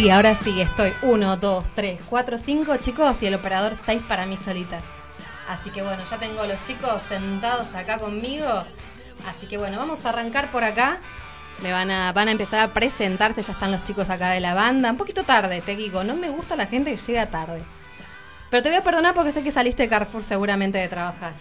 [0.00, 4.26] Sí, ahora sí, estoy 1, 2, 3, 4, 5 chicos y el operador 6 para
[4.26, 4.78] mí solita.
[5.48, 8.46] Así que bueno, ya tengo los chicos sentados acá conmigo.
[9.26, 10.98] Así que bueno, vamos a arrancar por acá.
[11.64, 14.54] Me van a, van a empezar a presentarse, ya están los chicos acá de la
[14.54, 14.92] banda.
[14.92, 17.64] Un poquito tarde, te digo, no me gusta la gente que llega tarde.
[18.50, 21.32] Pero te voy a perdonar porque sé que saliste de Carrefour seguramente de trabajar.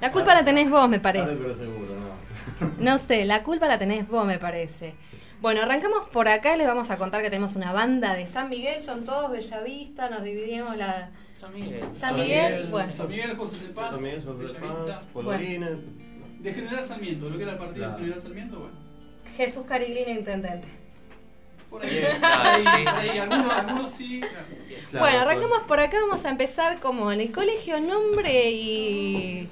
[0.00, 1.26] La culpa la tenés vos, me parece.
[1.26, 2.70] Tarde, pero seguro, no.
[2.78, 4.94] No sé, la culpa la tenés vos, me parece.
[5.40, 8.50] Bueno, arrancamos por acá y les vamos a contar que tenemos una banda de San
[8.50, 11.10] Miguel, son todos Bellavista, nos dividimos la...
[11.34, 11.82] San Miguel.
[11.94, 12.92] San Miguel, bueno.
[12.92, 14.84] San Miguel, José de Paz, San Miguel, José de Bellavista.
[14.86, 15.78] Paz, Polvorines.
[16.40, 17.92] De General Sarmiento, lo que era el partido Claro.
[17.92, 18.74] de General Sarmiento, bueno.
[19.36, 20.68] Jesús Cariglino, intendente.
[21.70, 24.20] Por ahí, claro, ahí, ahí, algunos, algunos sí.
[24.20, 24.46] claro.
[24.90, 29.48] Claro, bueno, arrancamos por acá, vamos a empezar como en el colegio, nombre y...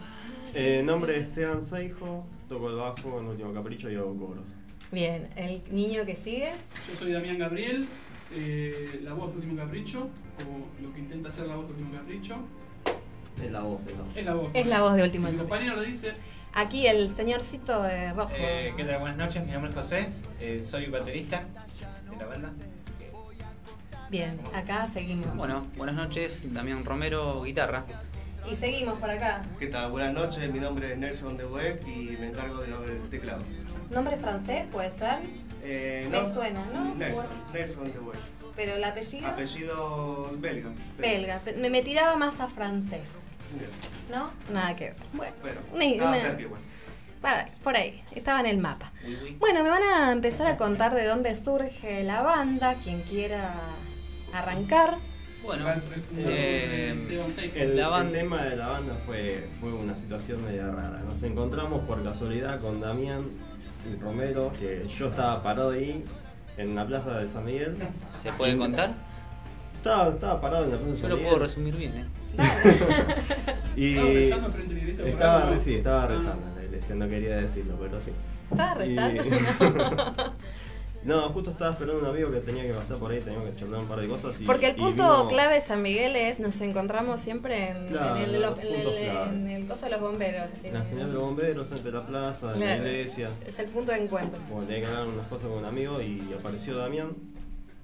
[0.54, 4.46] Eh, nombre es Esteban Seijo, toco el bajo en Último Capricho y hago coros.
[4.90, 6.52] Bien, el niño que sigue.
[6.88, 7.86] Yo soy Damián Gabriel,
[8.34, 11.92] eh, la voz de Último Capricho, o lo que intenta ser la voz de Último
[11.92, 12.36] Capricho.
[13.42, 14.16] Es la voz, es la voz.
[14.16, 14.50] Es la voz.
[14.54, 15.48] Es la voz de Último Si mi Capricho.
[15.50, 16.14] compañero lo dice,
[16.54, 18.32] Aquí el señorcito de rojo.
[18.34, 19.00] Eh, ¿Qué tal?
[19.00, 20.08] Buenas noches, mi nombre es José,
[20.40, 21.44] eh, soy baterista
[22.10, 22.52] de la banda.
[24.10, 25.36] Bien, acá seguimos.
[25.36, 27.84] Bueno, buenas noches, Damián Romero, guitarra.
[28.50, 29.42] Y seguimos por acá.
[29.58, 29.90] ¿Qué tal?
[29.90, 33.42] Buenas noches, mi nombre es Nelson de Boeck y me encargo de lo del teclado.
[33.90, 35.18] ¿Nombre francés puede ser?
[35.62, 36.94] Eh, Me suena, ¿no?
[36.94, 37.30] Nelson, Bueno.
[37.52, 38.16] Nelson de Boeck.
[38.56, 39.26] Pero el apellido...
[39.28, 40.70] Apellido belga.
[40.98, 41.40] Belga.
[41.58, 43.08] Me, me tiraba más a francés.
[44.10, 44.30] ¿No?
[44.52, 44.96] Nada que ver.
[45.12, 46.60] Bueno, Pero, Ni- nada una- cerca igual.
[47.20, 48.02] para- por ahí.
[48.14, 48.92] Estaba en el mapa.
[49.38, 52.74] Bueno, me van a empezar a contar de dónde surge la banda.
[52.82, 53.54] Quien quiera
[54.32, 54.98] arrancar.
[55.42, 55.80] Bueno, el,
[56.18, 56.90] eh.
[57.54, 61.00] El, La el tema de la banda fue, fue una situación media rara.
[61.08, 63.24] Nos encontramos por casualidad con Damián
[63.96, 66.04] Romero, que yo estaba parado ahí
[66.56, 67.76] en la plaza de San Miguel.
[68.22, 68.92] ¿se puede contar?
[69.76, 71.30] Estaba, estaba parado en la plaza de Yo San lo Miguel.
[71.30, 72.04] puedo resumir bien, ¿eh?
[73.76, 75.06] Y Estaba rezando frente a la iglesia.
[75.08, 76.06] estaba, sí, estaba Ah.
[76.08, 78.12] rezando en la iglesia, no quería decirlo, pero sí.
[78.50, 80.34] ¿Estaba Y- rezando?
[81.04, 83.80] no, justo estaba esperando un amigo que tenía que pasar por ahí, teníamos que charlar
[83.80, 84.40] un par de cosas.
[84.40, 88.22] Y, Porque el punto clave de San Miguel es nos encontramos siempre en, Claro, en
[88.24, 89.32] el, en el- puntos claves.
[89.32, 90.48] en el coso de los bomberos.
[90.62, 93.30] En la señal de los bomberos, entre la plaza, en la iglesia.
[93.46, 94.38] Es el punto de encuentro.
[94.50, 97.12] Bueno, tenía que hablar unas cosas con un amigo y apareció Damián.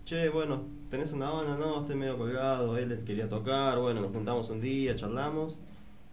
[0.04, 1.56] Che, bueno, ¿tenés una banda?
[1.56, 2.76] No, estoy medio colgado.
[2.76, 3.78] Él quería tocar.
[3.78, 5.56] Bueno, nos juntamos un día, charlamos.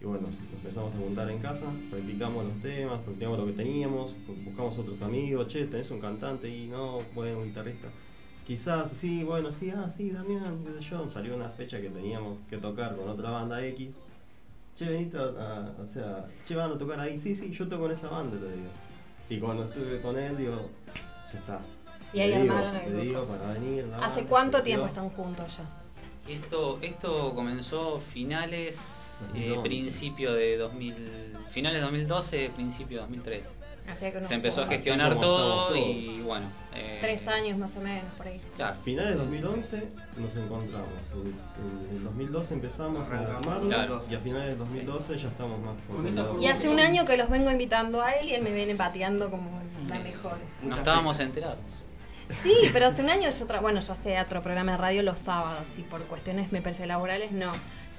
[0.02, 1.66] Y bueno, empezamos a juntar en casa.
[1.88, 4.14] Practicamos los temas, practicamos lo que teníamos.
[4.44, 5.46] Buscamos otros amigos.
[5.46, 6.48] Che, ¿tenés un cantante?
[6.48, 7.86] Y no, bueno, un guitarrista.
[8.44, 11.08] Quizás, sí, bueno, sí, ah, sí, Damián, qué sé yo.
[11.08, 13.90] Salió una fecha que teníamos que tocar con otra banda X.
[14.74, 17.16] Che, venite a, a- o sea, che, van a tocar ahí.
[17.16, 18.70] Sí, sí, yo toco en esa banda, te digo.
[19.30, 20.68] Y cuando estuve con él, digo,
[21.32, 21.60] ya está.
[22.12, 23.02] Y ahí armaron el grupo.
[23.04, 23.86] digo para venir.
[24.00, 26.32] ¿Hace banda, cuánto tiempo están juntos ya?
[26.32, 28.78] Esto, esto comenzó finales,
[29.34, 29.62] eh, 2011.
[29.68, 33.54] principio de 2000, finales de 2012, principio de 2013.
[33.88, 36.46] Hacía que Se empezó a gestionar todo y bueno.
[36.72, 38.40] eh, Tres años más o menos por ahí.
[38.56, 38.76] Claro.
[38.84, 39.88] Finales de 2011
[40.18, 40.88] nos encontramos.
[41.12, 43.98] En, en el 2012 empezamos a armarlo Claro.
[44.08, 46.40] y a finales del 2012 ya estamos más consolidados.
[46.42, 49.30] Y hace un año que los vengo invitando a él y él me viene pateando
[49.32, 50.02] como la Bien.
[50.04, 50.34] mejor.
[50.60, 51.26] No Muchas estábamos fechas.
[51.28, 51.58] enterados.
[52.44, 55.18] Sí, pero hace un año yo tra- bueno, yo hacía otro programa de radio los
[55.18, 57.50] sábados y por cuestiones me parece laborales no.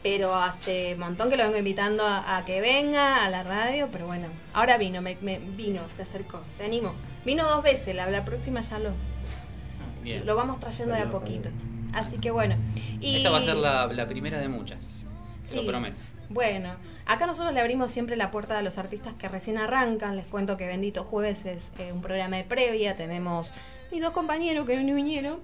[0.04, 3.88] Pero hace un montón que lo vengo invitando a, a que venga a la radio,
[3.92, 6.94] pero bueno, ahora vino, me, me- vino, se acercó, se animó.
[7.26, 8.92] Vino dos veces, la, la próxima ya lo,
[10.04, 10.26] Bien.
[10.26, 11.50] lo vamos trayendo de a poquito.
[11.50, 11.74] salió.
[11.94, 12.56] Así que bueno.
[13.00, 14.84] Y, Esta va a ser la, la primera de muchas.
[15.50, 15.56] Sí.
[15.56, 15.96] Lo prometo.
[16.30, 16.70] Bueno,
[17.06, 20.16] acá nosotros le abrimos siempre la puerta a los artistas que recién arrancan.
[20.18, 22.96] Les cuento que Bendito Jueves es eh, un programa de previa.
[22.96, 23.52] Tenemos
[23.92, 25.40] mis dos compañeros que no vinieron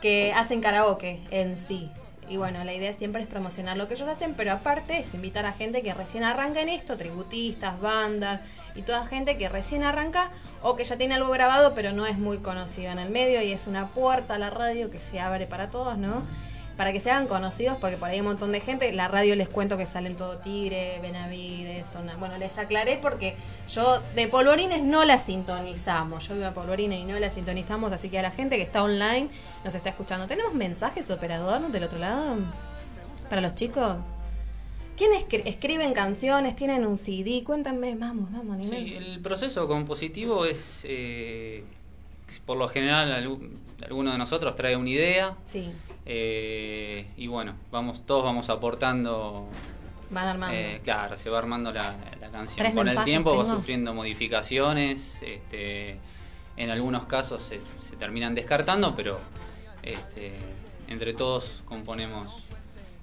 [0.00, 1.90] que hacen karaoke en sí.
[2.30, 5.46] Y bueno, la idea siempre es promocionar lo que ellos hacen, pero aparte es invitar
[5.46, 8.40] a gente que recién arranca en esto, tributistas, bandas
[8.76, 10.30] y toda gente que recién arranca
[10.62, 13.50] o que ya tiene algo grabado pero no es muy conocida en el medio y
[13.50, 16.22] es una puerta a la radio que se abre para todos, ¿no?
[16.80, 18.90] Para que se hagan conocidos, porque por ahí hay un montón de gente.
[18.94, 22.16] La radio les cuento que salen todo Tigre, Benavides, zona.
[22.16, 23.36] Bueno, les aclaré porque
[23.68, 26.26] yo de Polvorines no la sintonizamos.
[26.26, 28.82] Yo vivo a Polvorines y no la sintonizamos, así que a la gente que está
[28.82, 29.28] online
[29.62, 30.26] nos está escuchando.
[30.26, 32.36] ¿Tenemos mensajes, operador, del otro lado?
[33.28, 33.96] Para los chicos.
[34.96, 36.56] ¿Quiénes escri- escriben canciones?
[36.56, 37.42] ¿Tienen un CD?
[37.44, 38.66] Cuéntame, vamos, vamos.
[38.66, 41.62] Sí, el proceso compositivo es, eh,
[42.46, 43.50] por lo general, algu-
[43.84, 45.70] alguno de nosotros trae una idea Sí,
[46.12, 49.46] eh, y bueno, vamos todos vamos aportando.
[50.10, 50.56] van armando.
[50.56, 52.72] eh, claro, se va armando la, la canción.
[52.72, 53.56] Con el tiempo va tengo.
[53.56, 55.98] sufriendo modificaciones, este,
[56.56, 59.18] en algunos casos se, se terminan descartando, pero
[59.82, 60.32] Este,
[60.88, 62.42] entre todos componemos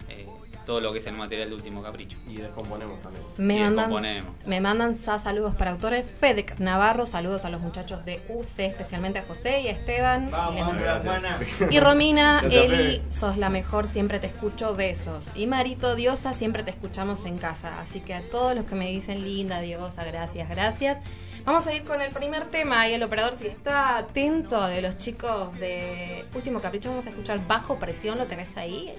[0.09, 0.27] eh,
[0.67, 2.17] todo lo que es el material de Último Capricho.
[2.27, 3.23] Y descomponemos también.
[3.37, 4.31] Me Y mandan, descomponemos.
[4.45, 6.05] me mandan sa- saludos para autores.
[6.19, 10.27] Fedec Navarro, saludos a los muchachos de UC, especialmente a José y a Esteban.
[10.27, 11.39] Y Vamos, mando- hermana.
[11.71, 15.31] Y Romina, Eli, sos la mejor, siempre te escucho, besos.
[15.35, 17.79] Y Marito Diosa, siempre te escuchamos en casa.
[17.79, 20.97] Así que a todos los que me dicen linda, Diosa, gracias, gracias.
[21.45, 24.97] Vamos a ir con el primer tema y el operador, si está atento de los
[24.97, 28.91] chicos de Último Capricho, vamos a escuchar Bajo Presión, ¿lo tenés ahí?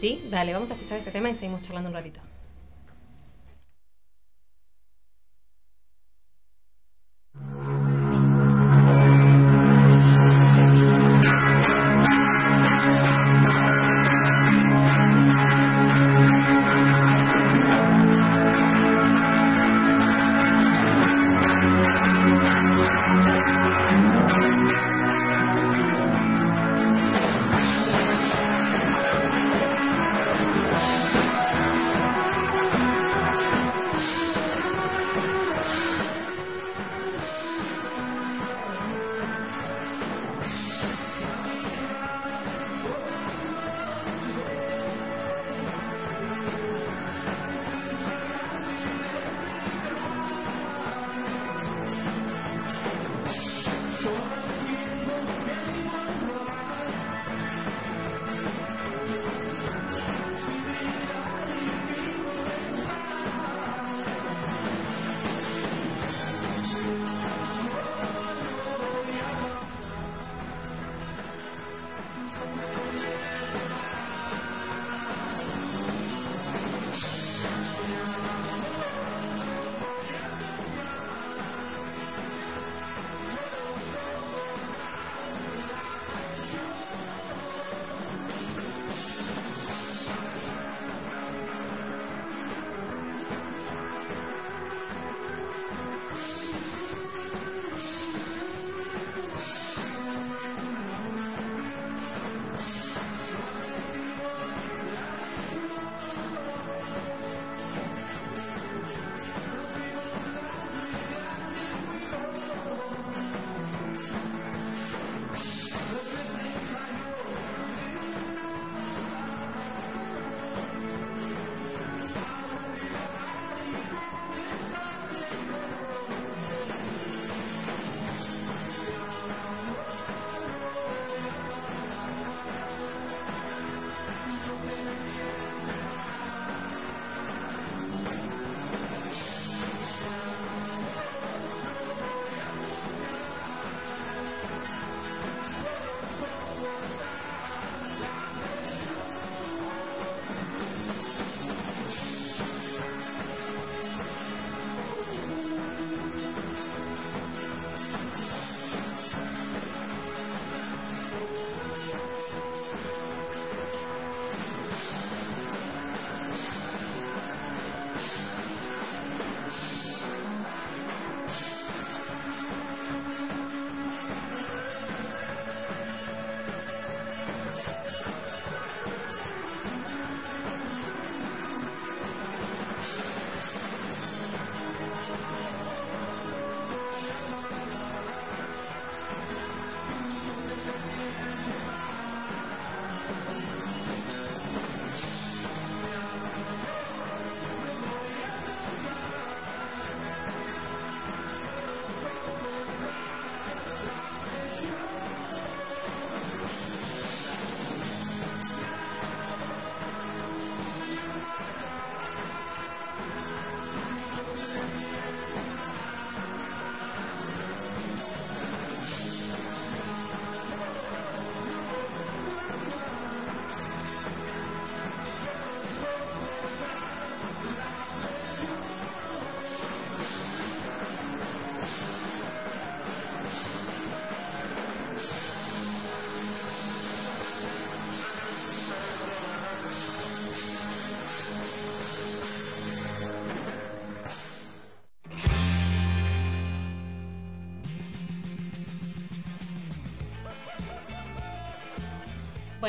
[0.00, 2.20] Sí, dale, vamos a escuchar ese tema y seguimos charlando un ratito.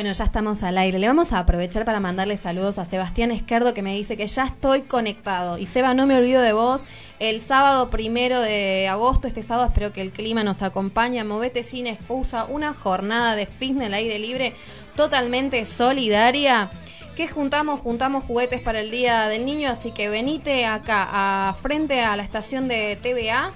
[0.02, 0.98] Bueno, ya estamos al aire.
[0.98, 4.46] Le vamos a aprovechar para mandarle saludos a Sebastián Esquerdo que me dice que ya
[4.46, 5.60] estoy conectado.
[5.60, 6.82] Y Seba, no me olvido de vos.
[7.20, 11.24] El sábado primero de agosto, este sábado, espero que el clima nos acompañe.
[11.24, 14.56] Movete sin excusa, una jornada de fitness al aire libre
[14.96, 16.72] totalmente solidaria.
[17.16, 22.18] Que juntamos, juntamos juguetes para el Día del Niño, así que venite acá, frente a
[22.18, 23.52] la estación de TVA.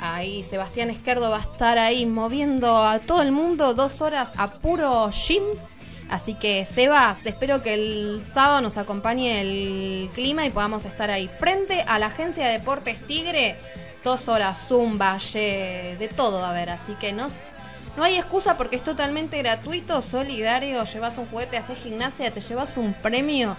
[0.00, 4.48] Ahí Sebastián Esquerdo va a estar ahí moviendo a todo el mundo dos horas a
[4.48, 5.44] puro gym.
[6.08, 11.28] Así que Sebas, espero que el sábado nos acompañe el clima y podamos estar ahí
[11.28, 13.56] frente a la agencia de deportes Tigre.
[14.04, 16.70] Dos horas, zumba, ye, de todo a ver.
[16.70, 17.26] Así que no,
[17.96, 20.84] no hay excusa porque es totalmente gratuito, solidario.
[20.84, 23.56] Llevas un juguete, haces gimnasia, te llevas un premio.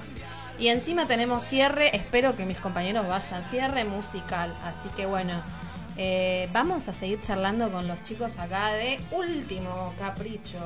[0.57, 4.53] Y encima tenemos cierre, espero que mis compañeros vayan, cierre musical.
[4.63, 5.33] Así que bueno,
[5.97, 10.59] eh, vamos a seguir charlando con los chicos acá de Último Capricho.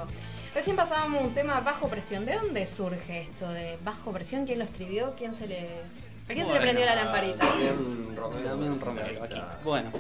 [0.54, 2.26] Recién pasábamos un tema bajo presión.
[2.26, 4.46] ¿De dónde surge esto de bajo presión?
[4.46, 5.14] ¿Quién lo escribió?
[5.18, 7.46] ¿Quién se le, ¿A quién se le prendió la lamparita?
[7.46, 8.50] Damián Romero.
[8.50, 9.42] Damián Romero, aquí.
[9.64, 9.92] Bueno,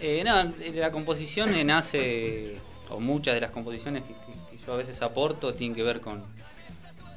[0.00, 2.56] eh, nada, la composición eh, nace,
[2.90, 6.00] o muchas de las composiciones que, que- que yo a veces aporto tienen que ver
[6.02, 6.22] con,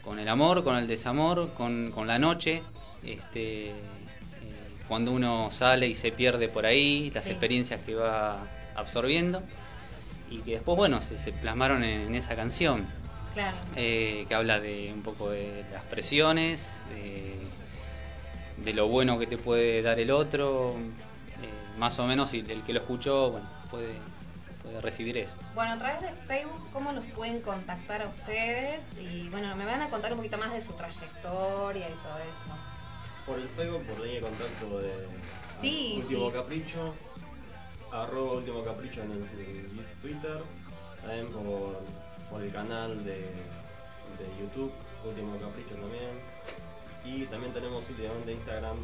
[0.01, 2.63] con el amor, con el desamor, con, con la noche.
[3.05, 3.73] Este, eh,
[4.87, 7.31] cuando uno sale y se pierde por ahí, las Sí.
[7.31, 9.41] experiencias que va absorbiendo
[10.29, 12.85] y que después, bueno, se, se plasmaron en, en esa canción
[13.33, 13.57] Claro.
[13.75, 17.35] eh, que habla de un poco de las presiones, de,
[18.63, 20.71] de lo bueno que te puede dar el otro,
[21.41, 23.93] eh, más o menos y el que lo escuchó bueno, puede,
[24.63, 25.33] puede recibir eso.
[25.53, 28.81] Bueno, a través de Facebook, ¿cómo los pueden contactar a ustedes?
[28.99, 32.55] Y bueno, me van a contar un poquito más de su trayectoria y todo eso.
[33.27, 34.93] Por el Facebook, por línea de contacto de
[35.61, 36.33] Sí, Último sí.
[36.37, 36.95] Capricho,
[37.91, 40.41] arroba Último Capricho en el, en Twitter,
[41.01, 41.79] también por,
[42.29, 44.71] por el canal de, de YouTube,
[45.05, 46.37] Último Capricho también.
[47.05, 48.75] Y también tenemos últimamente Instagram,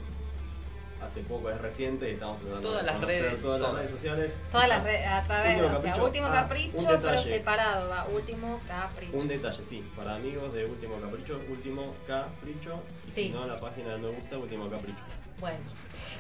[1.04, 3.76] hace poco, es reciente, y estamos tratando Todas de las redes, todas las todas.
[3.84, 4.40] redes sociales.
[4.52, 6.06] Todas las redes, a través, Último o sea, Capricho.
[6.06, 7.32] último Ah, capricho, un pero detalle.
[7.38, 9.18] separado, va, último capricho.
[9.18, 13.24] Un detalle, sí, para amigos de Último Capricho, Último Capricho, y Sí.
[13.24, 15.00] si no, la página me gusta, Último Capricho.
[15.42, 15.58] Bueno.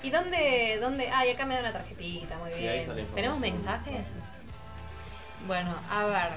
[0.01, 1.09] ¿Y dónde, dónde?
[1.09, 2.71] Ah, y acá me da una tarjetita, muy Sí, bien.
[2.71, 3.15] ahí está la información.
[3.15, 4.05] ¿Tenemos mensajes?
[5.47, 6.29] Bueno, a ver.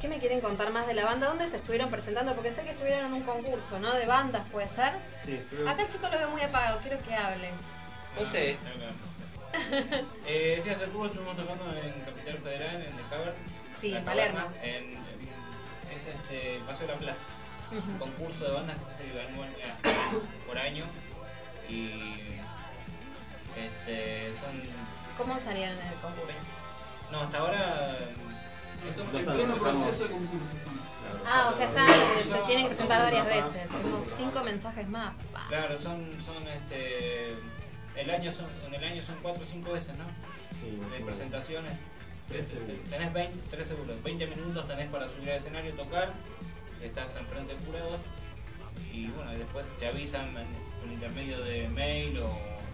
[0.00, 1.28] ¿Qué me quieren contar más de la banda?
[1.28, 2.34] ¿Dónde se estuvieron presentando?
[2.34, 3.92] Porque sé que estuvieron en un concurso, ¿no?
[3.94, 4.92] De bandas, ¿puede ser?
[5.24, 5.72] Sí, estuvimos...
[5.72, 7.50] Acá el chico lo veo muy apagado, quiero que hable.
[8.20, 8.56] No sé.
[10.26, 13.34] Eh, sí, hace poco estuvimos tocando en Capital Federal, en The Cavern.
[13.80, 14.40] Sí, en Palermo.
[14.62, 15.04] En, en-
[15.94, 17.20] es este, el Paseo de la Plaza.
[17.70, 20.84] Un concurso de bandas que se hace por año.
[21.68, 22.40] Y
[23.56, 24.60] este, son.
[25.16, 26.34] ¿Cómo salieron en el concurso?
[27.12, 27.98] No, hasta ahora.
[28.88, 30.50] Estamos en pleno proceso de concurso.
[31.26, 31.88] Ah, o sea, están,
[32.22, 33.68] se tienen que sentar varias veces.
[33.70, 35.14] Tengo cinco mensajes más.
[35.48, 37.34] Claro, son, son este.
[37.96, 40.04] El año son, en el año son 4 o 5 veces, ¿no?
[40.50, 41.02] Sí, De sí.
[41.04, 41.72] presentaciones.
[42.28, 42.56] Trece.
[42.90, 46.10] Tenés 20, 3 segundos, 20 minutos tenés para subir al escenario, tocar,
[46.82, 48.00] estás enfrente de jurados
[48.92, 50.46] y bueno, y después te avisan en-
[50.80, 52.30] por intermedio de mail o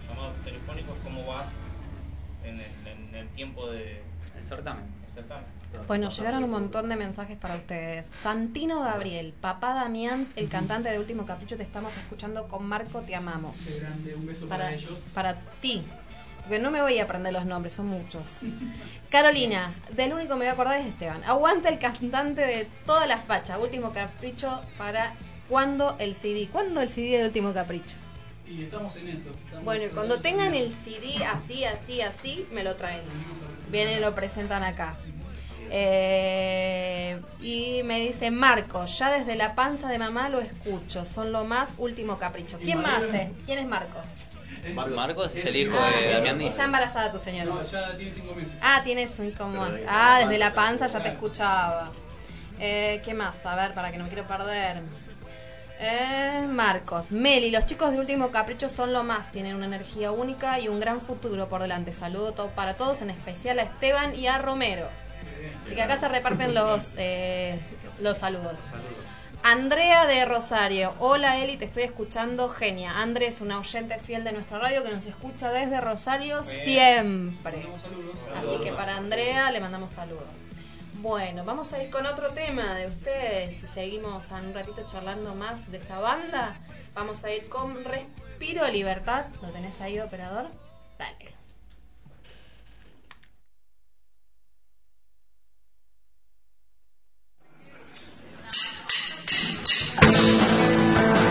[0.09, 1.49] llamados telefónicos cómo vas
[2.45, 4.01] en el, en el tiempo de
[4.39, 4.85] El certamen.
[5.03, 5.45] del certamen.
[5.87, 8.07] Bueno, llegaron un montón de mensajes para ustedes.
[8.23, 13.15] Santino Gabriel, papá Damián, el cantante de Último Capricho, te estamos escuchando con Marco, te
[13.15, 13.57] amamos.
[13.57, 15.01] Qué grande, un beso para, Para, ellos.
[15.15, 15.83] para ti.
[16.43, 18.23] Porque no me voy a aprender los nombres, son muchos.
[19.11, 21.23] Carolina, del único que me voy a acordar es Esteban.
[21.25, 23.59] Aguanta el cantante de todas las fachas.
[23.61, 25.15] Último Capricho para
[25.49, 26.49] cuando el CD.
[26.51, 27.97] ¿Cuándo el CD del Último Capricho?
[28.49, 29.31] Y estamos en eso.
[29.45, 33.03] estamos Bueno, y cuando tengan el CD así, así, así, me lo traen.
[33.71, 34.97] Vienen y lo presentan acá.
[35.73, 41.45] Eh, y me dice Marco, ya desde la panza de mamá lo escucho, son lo
[41.45, 42.59] más último capricho.
[42.59, 43.29] ¿Quién más es?
[43.47, 44.05] ¿Quién es Marcos?
[44.95, 45.35] Marcos.
[45.35, 47.47] Es el hijo Ah, de Damián está embarazada tu señora.
[47.47, 48.53] No, ya tiene cinco meses.
[48.61, 48.83] Ah,
[49.39, 51.91] como Pero de- Ah, desde la panza, ya te escuchaba.
[52.59, 53.35] Eh, ¿Qué más?
[53.47, 54.83] A ver, para que no me quiero perder.
[55.83, 60.61] Eh, Marcos, Meli, los chicos de Último Capricho son lo más, tienen una energía única
[60.61, 61.95] y un gran futuro por delante.
[61.95, 64.87] Saludo to- para todos, en especial a Esteban y a Romero.
[65.65, 67.59] Así que acá se reparten los, eh,
[68.01, 68.61] los saludos.
[69.43, 73.01] Andrea de Rosario, hola Eli, te estoy escuchando, genia.
[73.01, 77.57] Andrea es una oyente fiel de nuestra radio que nos escucha desde Rosario siempre.
[77.57, 78.17] Mandamos saludos.
[78.37, 80.25] Así que para Andrea le mandamos saludos.
[81.01, 85.71] Bueno, vamos a ir con otro tema de ustedes seguimos en un ratito charlando más
[85.71, 86.59] de esta banda.
[86.95, 89.25] Vamos a ir con Respiro Libertad.
[89.41, 90.51] ¿Lo tenés ahí, operador?
[90.99, 91.40] Dale.
[99.97, 101.30] あっ!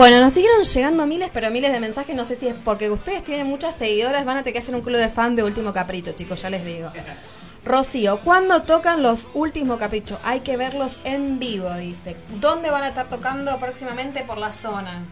[0.00, 2.16] Bueno, nos siguieron llegando miles, pero miles de mensajes.
[2.16, 4.24] No sé si es porque ustedes tienen muchas seguidoras.
[4.24, 6.64] Van a tener que hacer un club de fan de Último Capricho, chicos, ya les
[6.64, 6.90] digo.
[7.66, 10.18] Rocío, ¿cuándo tocan los Último Capricho?
[10.24, 12.16] Hay que verlos en vivo, dice.
[12.40, 15.04] ¿Dónde van a estar tocando próximamente por la zona?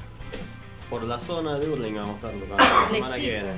[0.89, 3.53] Por la zona de Hurlingham vamos a estar tocando la semana que viene.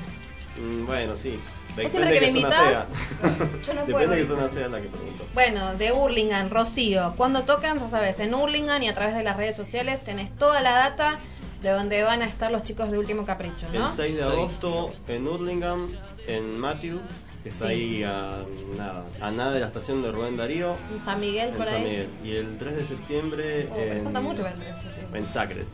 [0.60, 1.38] Mm, bueno, sí.
[1.80, 2.88] Vos siempre que me zona invitás, sea.
[3.64, 4.88] yo no Depende puedo zona sea la que.
[5.34, 7.14] Bueno, de Hurlingham, Rocío.
[7.16, 7.78] ¿Cuándo tocan?
[7.78, 11.18] Ya sabes, en Hurlingham y a través de las redes sociales tenés toda la data
[11.62, 13.88] de donde van a estar los chicos de Último Capricho, ¿no?
[13.90, 15.82] El 6 de agosto en Hurlingham,
[16.26, 17.00] en Matthew,
[17.44, 17.72] que está Sí.
[17.72, 18.44] ahí a
[18.76, 21.74] nada, a nada de la estación de Rubén Darío, En San Miguel, en por San
[21.76, 21.84] ahí.
[21.84, 22.08] Miguel.
[22.24, 25.20] Y el 3 de septiembre Oh, me en, falta mucho el 3 de septiembre.
[25.20, 25.64] en Sacred.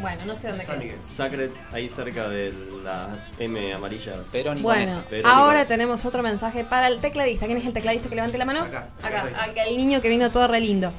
[0.00, 0.94] Bueno, no sé dónde San queda.
[1.16, 2.52] Sacred, ahí cerca de
[2.84, 4.16] las M amarillas.
[4.30, 7.46] Perón y Bueno, ahora tenemos otro mensaje para el tecladista.
[7.46, 8.62] ¿Quién es el tecladista que levante la mano?
[8.62, 10.92] Acá, Acá, acá el niño que vino todo re lindo.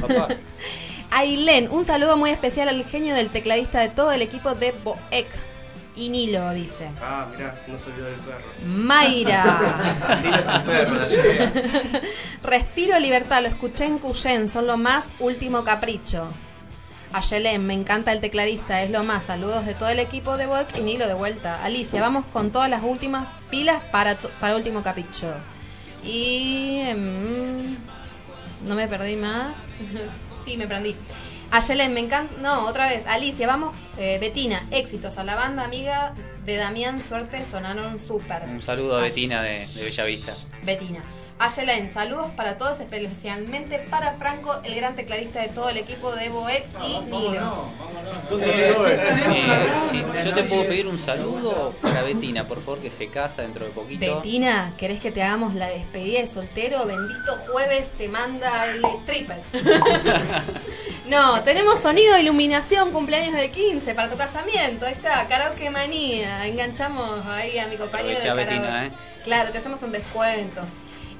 [0.00, 0.28] Papá.
[1.10, 5.26] Ailén, un saludo muy especial al genio del tecladista de todo el equipo de Boek.
[5.96, 6.88] y Nilo, dice.
[7.02, 8.44] Ah, mirá, no se olvidó del perro.
[8.64, 10.20] Mayra.
[10.22, 12.00] Nilo es el perro, la.
[12.44, 16.28] Respiro libertad, lo escuché en Cuyen, son lo más último capricho.
[17.12, 19.24] Ayelen, me encanta el tecladista, es lo más.
[19.24, 21.62] Saludos de todo el equipo de Boek y Nilo de vuelta.
[21.64, 25.34] Alicia, vamos con todas las últimas pilas para, to- para último capricho.
[26.04, 26.82] Y.
[26.96, 27.76] mm,
[28.68, 29.54] no me perdí más.
[30.44, 30.94] sí, me prendí.
[31.50, 32.36] Ayelen, me encanta.
[32.40, 33.04] No, otra vez.
[33.08, 33.74] Alicia, vamos.
[33.98, 36.14] Eh, Betina, éxitos a la banda amiga
[36.46, 38.42] de Damián, suerte, sonaron súper.
[38.44, 39.08] Un saludo a Ay.
[39.10, 40.34] Betina de, de Bellavista.
[40.62, 41.00] Betina.
[41.40, 46.28] Ayelen, saludos para todos, especialmente para Franco, el gran tecladista de todo el equipo de
[46.28, 47.64] Boek y Nilo.
[48.28, 48.74] Son Eh,
[50.22, 53.70] yo te puedo pedir un saludo para Betina, por favor, que se casa dentro de
[53.70, 54.16] poquito.
[54.16, 56.84] Betina, ¿querés que te hagamos la despedida de soltero?
[56.84, 59.36] Bendito jueves te manda el triple.
[61.08, 64.84] no, tenemos sonido de iluminación, cumpleaños de 15 para tu casamiento.
[64.84, 66.46] Ahí está, karaoke manía.
[66.46, 68.30] Enganchamos ahí a mi compañero de.
[68.34, 68.92] Betina, ¿eh?
[69.24, 70.62] Claro, te hacemos un descuento.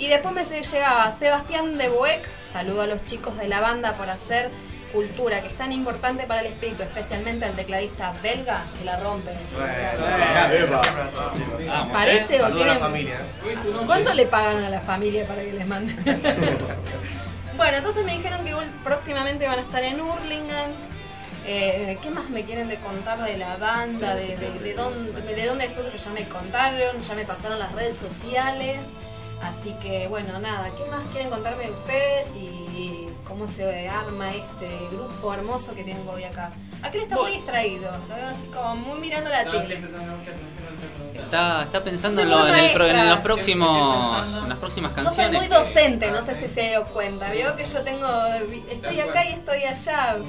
[0.00, 2.26] Y después me llegaba Sebastián de Boeck.
[2.50, 4.50] Saludo a los chicos de la banda por hacer
[4.94, 9.32] cultura, que es tan importante para el espíritu, especialmente al tecladista belga que la rompe.
[11.92, 12.48] Parece o.
[12.48, 13.22] ¿eh?
[13.62, 13.86] Tu noche.
[13.86, 16.02] ¿Cuánto le pagan a la familia para que les manden?
[17.58, 20.70] bueno, entonces me dijeron que próximamente van a estar en Hurlingham.
[21.46, 24.14] Eh, ¿Qué más me quieren de contar de la banda?
[24.14, 25.98] De, de, de dónde, de dónde surge?
[25.98, 28.78] Ya me contaron, ya me pasaron las redes sociales.
[29.42, 34.68] Así que bueno, nada, ¿qué más quieren contarme de ustedes y cómo se arma este
[34.92, 36.52] grupo hermoso que tengo hoy acá?
[36.82, 39.80] Aquel está muy distraído, lo veo así como muy mirando la tele.
[41.14, 43.14] Está, está pensando en, lo- en el pro- en maestra.
[43.14, 45.30] los próximos, en las próximas Yo canciones.
[45.30, 47.30] soy muy docente, no sé si se dio cuenta.
[47.30, 48.08] Veo que yo tengo.
[48.70, 50.16] Estoy acá y estoy allá.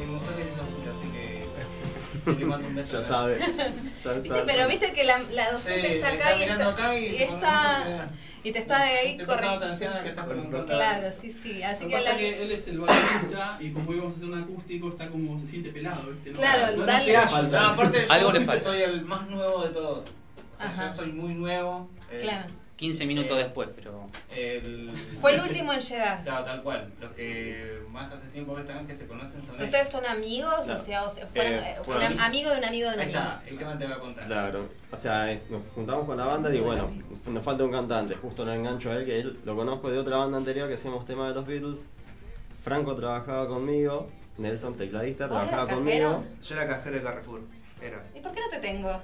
[2.92, 3.38] Ya sabe.
[4.22, 4.44] ¿Viste?
[4.46, 6.70] Pero viste que la, la docente Sí, está acá está y está.
[6.70, 8.14] acá y y por está, un momento
[8.44, 9.66] y te está de ahí prestando corriendo.
[9.66, 10.66] atención a lo que estás preguntando.
[10.68, 11.64] Claro, sí, sí.
[11.64, 12.12] Así Lo que pasa la.
[12.16, 15.38] es que él es el baterista y como íbamos a hacer un acústico, está como
[15.40, 16.32] se siente pelado, ¿viste?
[16.32, 17.14] No, Claro, no, no dale.
[17.52, 18.64] No, aparte Algo yo le falta.
[18.64, 20.06] soy el más nuevo de todos.
[20.06, 20.88] O sea, Ajá.
[20.90, 21.90] yo soy muy nuevo.
[22.12, 22.50] eh, Claro.
[22.82, 24.10] 15 minutos Eh, después, pero.
[24.36, 24.90] El...
[25.22, 26.24] Fue el último en llegar.
[26.24, 26.92] Claro, tal cual.
[27.00, 29.66] Los que más hace tiempo que están que se conocen son ellos.
[29.68, 30.52] ¿Ustedes son amigos?
[30.66, 30.82] Claro.
[30.82, 33.00] O sea, o sea, fueron, Eh, fue fueron- un amigo de un amigo de un
[33.02, 33.20] Ahí amigo.
[33.20, 34.26] está, el tema te va a contar.
[34.26, 36.92] Claro, o sea, es- nos juntamos con la banda y bueno,
[37.28, 40.18] nos falta un cantante, justo lo engancho a él, que él lo conozco de otra
[40.18, 41.86] banda anterior que hacíamos tema de los Beatles.
[42.64, 46.24] Franco trabajaba conmigo, Nelson, tecladista, ¿Vos trabajaba conmigo.
[46.42, 47.42] Yo era cajero de Carrefour.
[47.82, 48.04] Era.
[48.14, 49.02] ¿Y por qué no te tengo?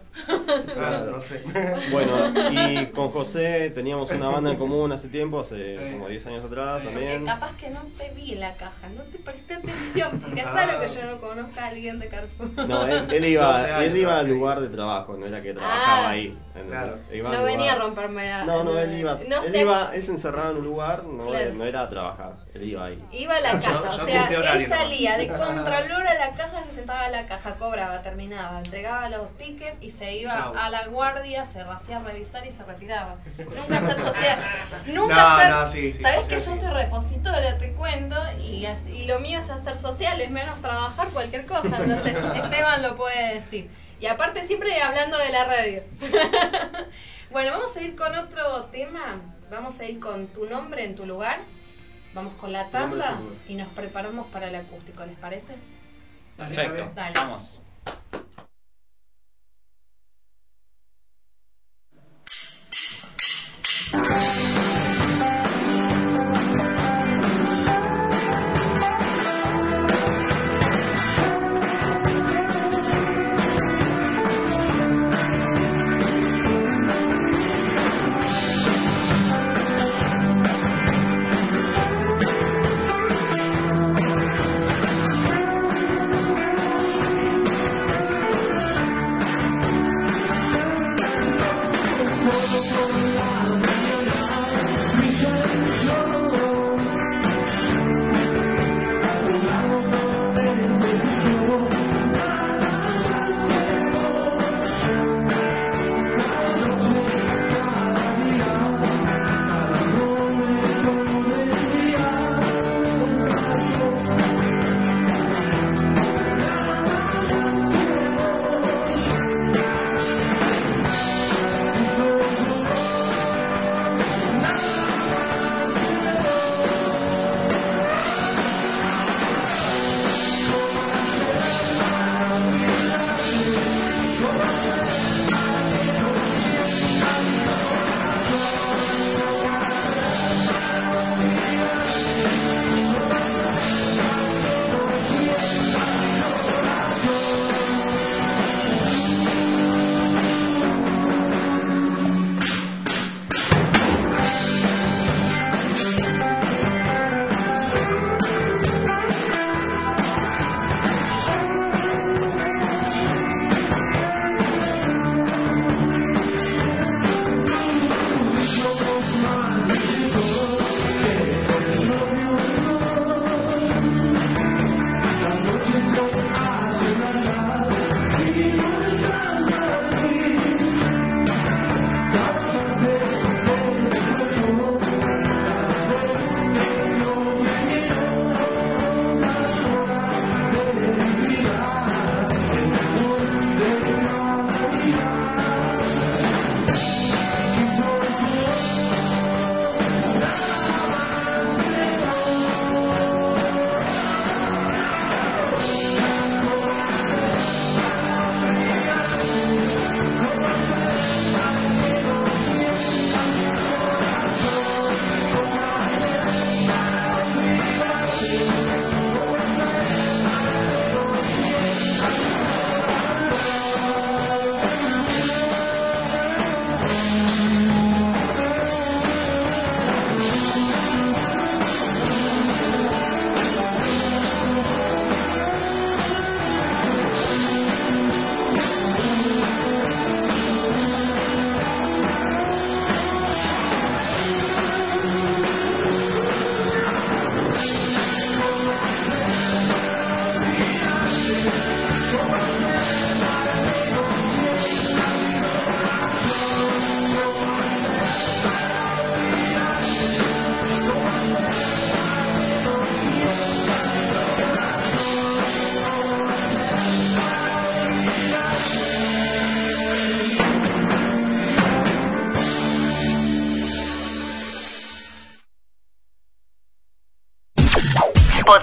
[0.73, 1.41] Claro, no sé.
[1.91, 5.93] Bueno, y con José teníamos una banda en común hace tiempo, hace Sí.
[5.93, 6.87] como 10 años atrás Sí.
[6.87, 7.25] Porque también.
[7.25, 10.51] capaz que no te vi en la caja, no te presté atención, porque es Ah.
[10.53, 12.49] raro que yo no conozca a alguien de Carrefour.
[12.67, 16.07] No, él, él 12 iba, él iba al lugar de trabajo, no era que trabajaba
[16.07, 16.09] Ah.
[16.11, 16.37] ahí.
[16.67, 16.97] Claro.
[17.13, 18.43] Iba No venía a romperme la...
[18.45, 21.25] No, no, él iba, No él sé, iba, él se encerraba en un lugar, no,
[21.25, 21.53] Claro.
[21.53, 23.03] no era a trabajar, él iba ahí.
[23.11, 26.71] Iba a la caja, yo o sea, él salía de contralor a la caja, se
[26.71, 30.53] sentaba a la caja, cobraba, terminaba, entregaba los tickets y se iba Chau.
[30.55, 33.15] a la guardia, se hacía revisar y se retiraba.
[33.37, 34.39] Nunca ser social,
[34.87, 35.49] nunca No, ser...
[35.51, 36.51] no, sí, sí, Sabés sí, que sí.
[36.51, 40.61] yo soy repositoria, te cuento, y, así- y lo mío es hacer social, es menos
[40.61, 43.69] trabajar cualquier cosa, no sé, Esteban lo puede decir.
[43.99, 45.81] Y aparte siempre hablando de la radio.
[47.31, 51.05] bueno, vamos a ir con otro tema, vamos a ir con tu nombre en tu
[51.05, 51.39] lugar.
[52.13, 55.53] Vamos con la tanda y nos preparamos para el acústico, ¿les parece?
[56.35, 56.91] Perfecto.
[56.95, 57.13] Dale.
[57.15, 57.59] Vamos.
[63.93, 64.46] Música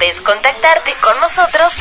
[0.04, 1.76] podés contactarte con nosotros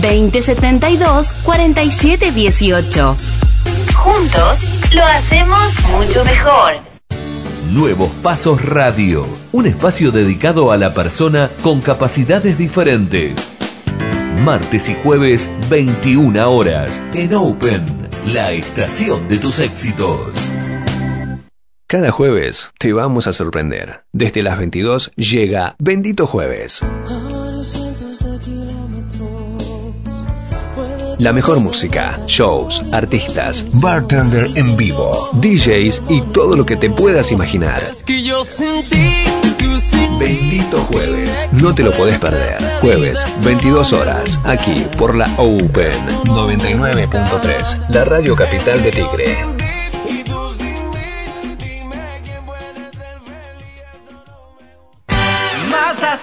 [0.00, 3.16] 2072 4718.
[3.94, 4.58] Juntos
[4.92, 6.74] lo hacemos mucho mejor.
[7.70, 13.34] Nuevos Pasos Radio, un espacio dedicado a la persona con capacidades diferentes.
[14.44, 20.35] Martes y jueves, 21 horas, en Open, la estación de tus éxitos.
[21.88, 24.00] Cada jueves te vamos a sorprender.
[24.12, 26.84] Desde las 22 llega Bendito Jueves.
[31.18, 37.30] La mejor música, shows, artistas, bartender en vivo, DJs y todo lo que te puedas
[37.30, 37.88] imaginar.
[40.18, 41.48] Bendito Jueves.
[41.52, 42.58] No te lo podés perder.
[42.80, 45.92] Jueves, 22 horas, aquí por la Open
[46.24, 49.55] 99.3, la radio capital de Tigre.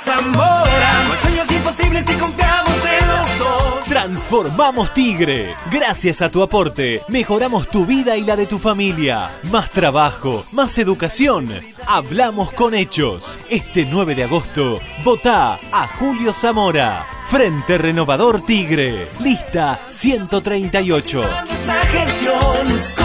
[0.04, 3.86] Zamora, con sueños imposibles y confiamos en los dos.
[3.86, 5.56] Transformamos Tigre.
[5.72, 9.32] Gracias a tu aporte, mejoramos tu vida y la de tu familia.
[9.44, 11.48] Más trabajo, más educación.
[11.88, 13.40] Hablamos con hechos.
[13.50, 17.06] Este 9 de agosto, vota a Julio Zamora.
[17.30, 19.08] Frente Renovador Tigre.
[19.22, 21.24] Lista 138.
[21.48, 23.03] Nuestra gestión.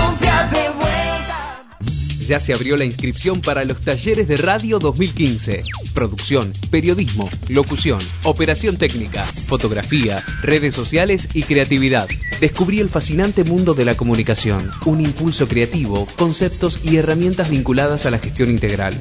[2.29, 5.61] Ya se abrió la inscripción para los talleres de radio 2015.
[5.95, 12.07] Producción, periodismo, locución, operación técnica, fotografía, redes sociales y creatividad.
[12.39, 18.11] Descubrí el fascinante mundo de la comunicación, un impulso creativo, conceptos y herramientas vinculadas a
[18.11, 18.93] la gestión integral.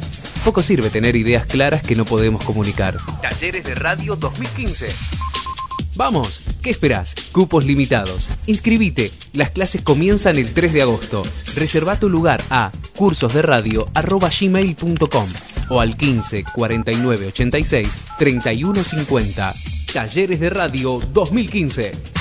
[0.46, 2.96] Poco sirve tener ideas claras que no podemos comunicar.
[3.22, 4.88] Talleres de radio 2015.
[5.98, 7.16] Vamos, ¿qué esperás?
[7.32, 8.28] Cupos limitados.
[8.46, 9.10] Inscribite.
[9.32, 11.24] Las clases comienzan el 3 de agosto.
[11.56, 15.30] Reserva tu lugar a cursosderadio.gmail.com
[15.70, 19.54] o al 15 49 86 31 50.
[19.94, 22.17] Talleres de Radio 2015.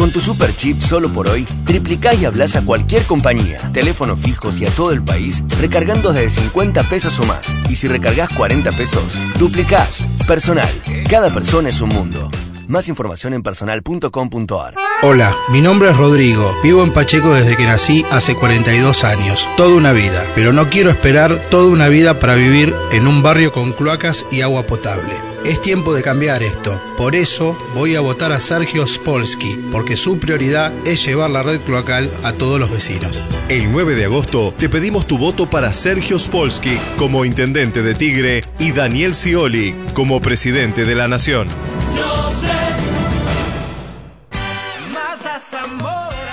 [0.00, 4.58] Con tu super chip solo por hoy, triplicás y hablas a cualquier compañía, teléfonos fijos
[4.58, 7.54] y a todo el país, recargando desde 50 pesos o más.
[7.68, 10.06] Y si recargas 40 pesos, duplicás.
[10.26, 10.70] Personal.
[11.10, 12.30] Cada persona es un mundo.
[12.66, 14.74] Más información en personal.com.ar.
[15.02, 16.50] Hola, mi nombre es Rodrigo.
[16.62, 19.46] Vivo en Pacheco desde que nací hace 42 años.
[19.58, 20.24] Toda una vida.
[20.34, 24.40] Pero no quiero esperar toda una vida para vivir en un barrio con cloacas y
[24.40, 25.29] agua potable.
[25.44, 26.78] Es tiempo de cambiar esto.
[26.98, 31.60] Por eso voy a votar a Sergio Spolsky, porque su prioridad es llevar la red
[31.62, 33.22] cloacal a todos los vecinos.
[33.48, 38.44] El 9 de agosto te pedimos tu voto para Sergio Spolsky como intendente de Tigre
[38.58, 41.48] y Daniel Scioli como presidente de la Nación.
[41.96, 42.59] Masa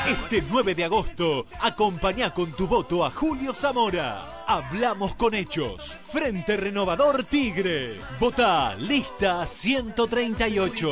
[0.08, 4.46] Este 9 de agosto, acompañá con tu voto a Julio Zamora.
[4.48, 5.98] Hablamos con hechos.
[6.10, 8.00] Frente Renovador Tigre.
[8.17, 10.91] Vota lista 138.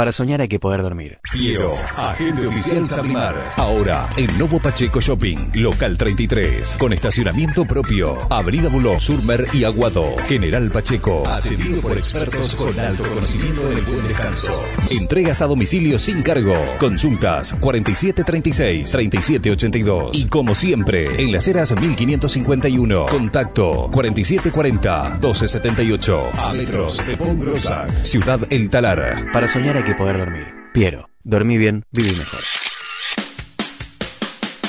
[0.00, 1.18] Para soñar hay que poder dormir.
[1.30, 3.52] Piero, agente oficial Sabimar.
[3.56, 8.16] Ahora en Novo Pacheco Shopping, local 33, con estacionamiento propio.
[8.32, 10.16] Avenida Buló, Surmer y Aguado.
[10.26, 14.62] General Pacheco, atendido por expertos con alto conocimiento del buen descanso.
[14.88, 16.54] Entregas a domicilio sin cargo.
[16.78, 20.12] Consultas 4736-3782.
[20.14, 23.04] Y como siempre, en las eras 1551.
[23.04, 26.30] Contacto 4740-1278.
[26.38, 29.26] A metros de Pongrosac, Ciudad El Talar.
[29.30, 30.46] Para soñar hay que poder dormir.
[30.72, 32.40] Piero, dormí bien, viví mejor.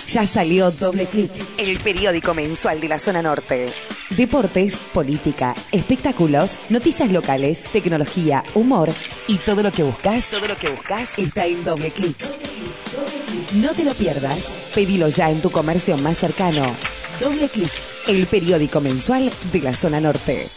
[0.07, 3.67] Ya salió Doble Clic, el periódico mensual de la zona norte.
[4.10, 8.89] Deportes, política, espectáculos, noticias locales, tecnología, humor
[9.27, 12.17] y todo lo que buscas, todo lo que buscas está en Doble Clic.
[13.53, 14.51] No te lo pierdas.
[14.73, 16.63] Pedilo ya en tu comercio más cercano.
[17.19, 17.71] Doble Clic,
[18.07, 20.47] el periódico mensual de la zona norte.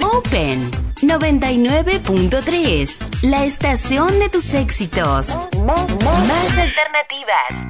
[0.00, 5.28] Open 99.3, la estación de tus éxitos.
[5.64, 7.66] Más alternativas.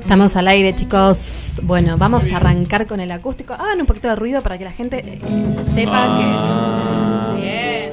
[0.00, 1.18] Estamos al aire, chicos.
[1.62, 3.54] Bueno, vamos a arrancar con el acústico.
[3.54, 5.20] Hagan un poquito de ruido para que la gente eh,
[5.74, 6.26] sepa que.
[7.40, 7.90] Bien.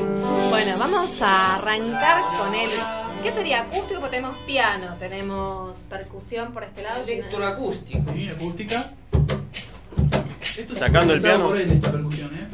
[0.56, 2.70] Bueno, vamos a arrancar con el.
[3.22, 4.00] ¿Qué sería acústico?
[4.00, 7.04] Porque tenemos piano, tenemos percusión por este lado.
[7.04, 8.14] Electroacústico.
[8.14, 8.86] Sí, acústica.
[10.40, 11.48] Esto se Sacando el piano.
[11.48, 12.48] por él, esta percusión, ¿eh?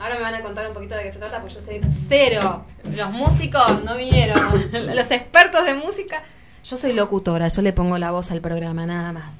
[0.00, 2.64] Ahora me van a contar un poquito de qué se trata, porque yo soy cero.
[2.96, 4.38] Los músicos no vinieron.
[4.94, 6.22] Los expertos de música.
[6.62, 9.34] Yo soy locutora, yo le pongo la voz al programa, nada más.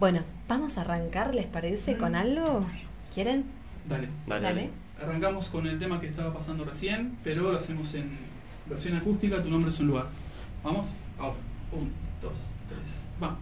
[0.00, 1.96] Bueno, vamos a arrancar, ¿les parece?
[1.96, 2.66] ¿Con algo?
[3.14, 3.44] ¿Quieren?
[3.84, 4.08] Dale.
[4.26, 4.87] Dale.
[5.00, 8.18] Arrancamos con el tema que estaba pasando recién, pero lo hacemos en
[8.66, 9.42] versión acústica.
[9.42, 10.06] Tu nombre es un lugar.
[10.64, 10.88] ¿Vamos?
[11.18, 11.36] Ahora.
[11.70, 11.92] Un,
[12.22, 12.32] dos,
[12.66, 13.36] tres, va.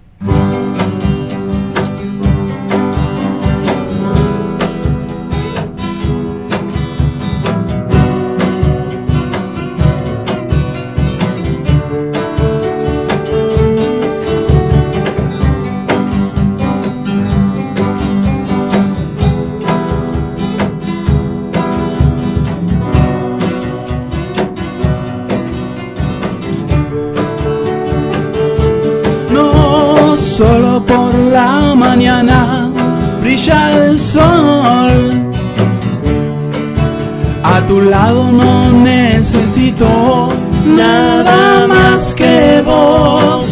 [33.37, 35.31] Brilla el sol.
[37.45, 40.29] A tu lado no necesito
[40.65, 43.47] nada más que vos.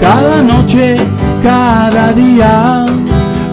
[0.00, 0.96] Cada noche,
[1.42, 2.84] cada día,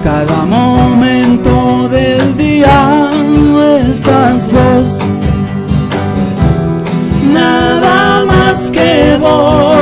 [0.04, 3.10] cada momento del día
[3.90, 4.98] estás vos.
[7.32, 9.81] Nada más que vos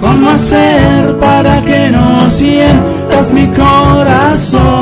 [0.00, 4.75] ¿Cómo hacer para que no sientas mi corazón?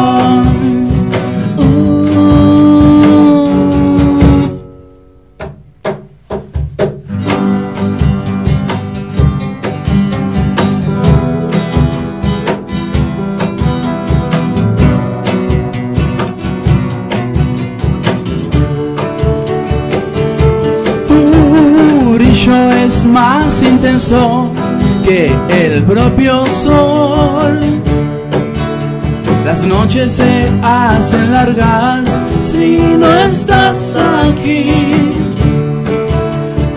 [30.08, 35.12] Se hacen largas si no estás aquí.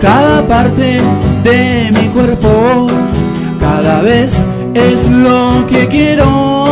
[0.00, 0.98] Cada parte
[1.42, 2.86] de mi cuerpo
[3.60, 6.66] cada vez es lo que quiero.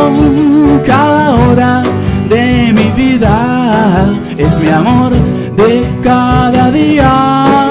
[0.85, 1.83] Cada hora
[2.29, 5.11] de mi vida es mi amor
[5.55, 7.67] de cada día.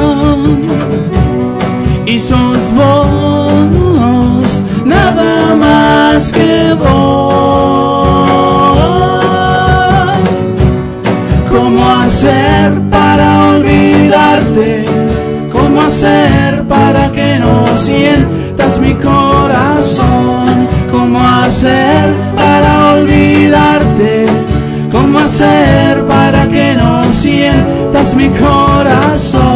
[2.06, 7.75] Y sos vos, nada más que vos.
[15.52, 20.66] ¿Cómo hacer para que no sientas mi corazón?
[20.90, 24.24] ¿Cómo hacer para olvidarte?
[24.90, 29.55] ¿Cómo hacer para que no sientas mi corazón?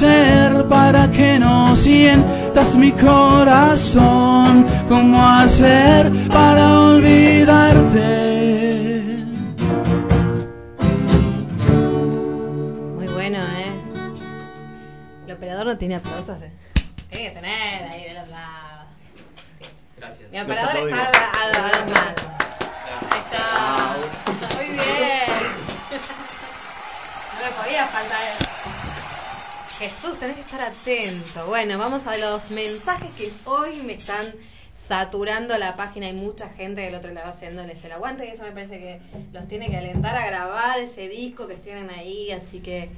[0.00, 4.66] Hacer para que no sientas mi corazón.
[4.88, 8.04] ¿Cómo hacer para olvidarte?
[12.94, 13.70] Muy bueno, ¿eh?
[15.26, 16.42] El operador no tiene aplausos.
[16.42, 16.52] ¿eh?
[17.08, 18.84] Tiene que tener ahí otro lado.
[19.96, 20.30] Gracias.
[20.30, 22.22] Mi operador está a, a- a manos.
[23.10, 23.46] Ahí está.
[24.56, 24.82] Muy bien.
[27.32, 28.44] No me podía faltar eso.
[29.78, 31.46] Jesús, tenés que estar atento.
[31.46, 34.24] Bueno, vamos a los mensajes que hoy me están
[34.88, 36.06] saturando la página.
[36.06, 39.00] Hay mucha gente del otro lado haciéndoles el aguante y eso me parece que
[39.32, 42.30] los tiene que alentar a grabar ese disco que tienen ahí.
[42.32, 42.90] Así que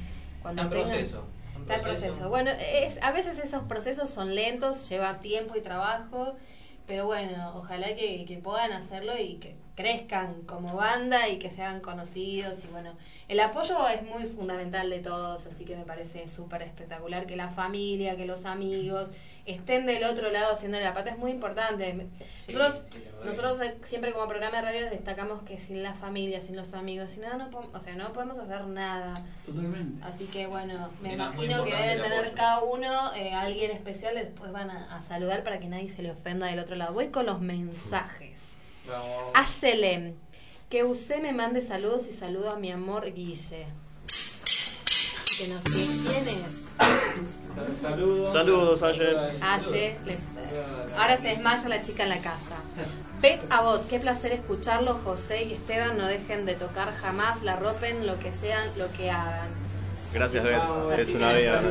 [0.43, 1.25] cuando Está en tengan- proceso.
[1.61, 2.07] Está en proceso.
[2.07, 2.29] proceso.
[2.29, 6.37] Bueno, es, a veces esos procesos son lentos, lleva tiempo y trabajo,
[6.87, 11.63] pero bueno, ojalá que, que puedan hacerlo y que crezcan como banda y que se
[11.63, 12.95] hagan conocidos y bueno,
[13.29, 17.49] el apoyo es muy fundamental de todos, así que me parece súper espectacular que la
[17.49, 19.09] familia, que los amigos
[19.47, 22.07] estén del otro lado haciendo la pata, es muy importante.
[22.49, 22.81] Nosotros,
[23.25, 27.13] nosotros eh, siempre como programa de radio destacamos que sin la familia, sin los amigos,
[27.13, 29.15] sin nada, no, podemos- o sea, no podemos hacer nada.
[29.47, 30.05] Totalmente.
[30.05, 32.35] Así que bueno, me Sí, imagino que deben tener apoyo.
[32.35, 36.11] cada uno eh, alguien especial, después van a, a saludar para que nadie se le
[36.11, 36.93] ofenda del otro lado.
[36.93, 38.57] Voy con los mensajes.
[39.35, 40.15] Ayelem,
[40.71, 43.67] que usted me mande saludos y saludo a mi amor Guille.
[45.39, 47.81] Que no sé quién es.
[47.81, 48.33] Saludos.
[48.33, 49.17] Saludos, Aye.
[49.41, 50.19] Aye, le-
[50.97, 52.39] ahora se desmaya la chica en la casa.
[53.21, 54.95] Bet Abot, qué placer escucharlo.
[55.05, 59.11] José y Esteban no dejen de tocar jamás, la ropen, lo que sean, lo que
[59.11, 59.49] hagan.
[60.13, 60.99] Gracias, Bet.
[60.99, 61.63] Es una amiga.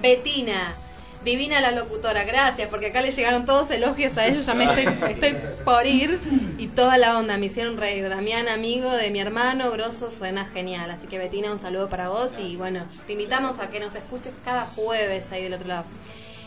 [0.00, 0.76] Betina,
[1.24, 5.10] divina la locutora, gracias, porque acá le llegaron todos elogios a ellos, ya me estoy,
[5.10, 6.20] estoy por ir
[6.58, 8.08] y toda la onda, me hicieron reír.
[8.08, 10.90] Damián, amigo de mi hermano, grosso, suena genial.
[10.90, 14.32] Así que Betina, un saludo para vos y bueno, te invitamos a que nos escuches
[14.44, 15.84] cada jueves ahí del otro lado.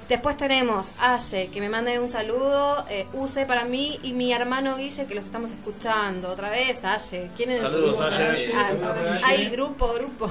[0.08, 4.78] Después tenemos Aye, que me mande un saludo, eh, Use para mí y mi hermano
[4.78, 6.30] Guille, que los estamos escuchando.
[6.30, 7.30] Otra vez, Aye.
[7.36, 7.62] ¿Quién es?
[7.62, 8.52] Saludos, Aye.
[8.56, 8.72] Ah,
[9.26, 10.30] hay grupo, grupo.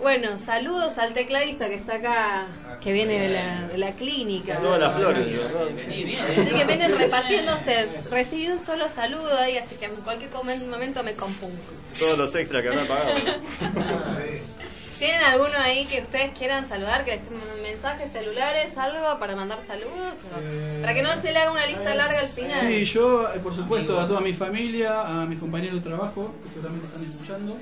[0.00, 2.46] Bueno, saludos al tecladista que está acá,
[2.80, 4.58] que viene de la, de la clínica.
[4.58, 5.68] Todas las flores, ¿verdad?
[5.68, 7.88] Así que vienen repartiéndose.
[8.10, 10.30] Recibí un solo saludo ahí, así que en cualquier
[10.70, 11.54] momento me compongo.
[11.98, 13.10] Todos los extras que habrán pagado.
[14.98, 17.06] ¿Tienen alguno ahí que ustedes quieran saludar?
[17.06, 20.14] Que les tengan mensajes celulares, algo para mandar saludos?
[20.30, 22.58] ¿O- Para que no se le haga una lista larga al final.
[22.60, 26.50] Sí, yo, eh, por supuesto, a toda mi familia, a mis compañeros de trabajo, que
[26.50, 27.56] seguramente están escuchando,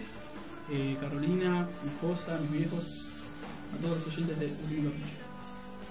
[0.70, 3.08] eh, Carolina, mi esposa, mis viejos,
[3.76, 5.16] a todos los oyentes de Último Capricho.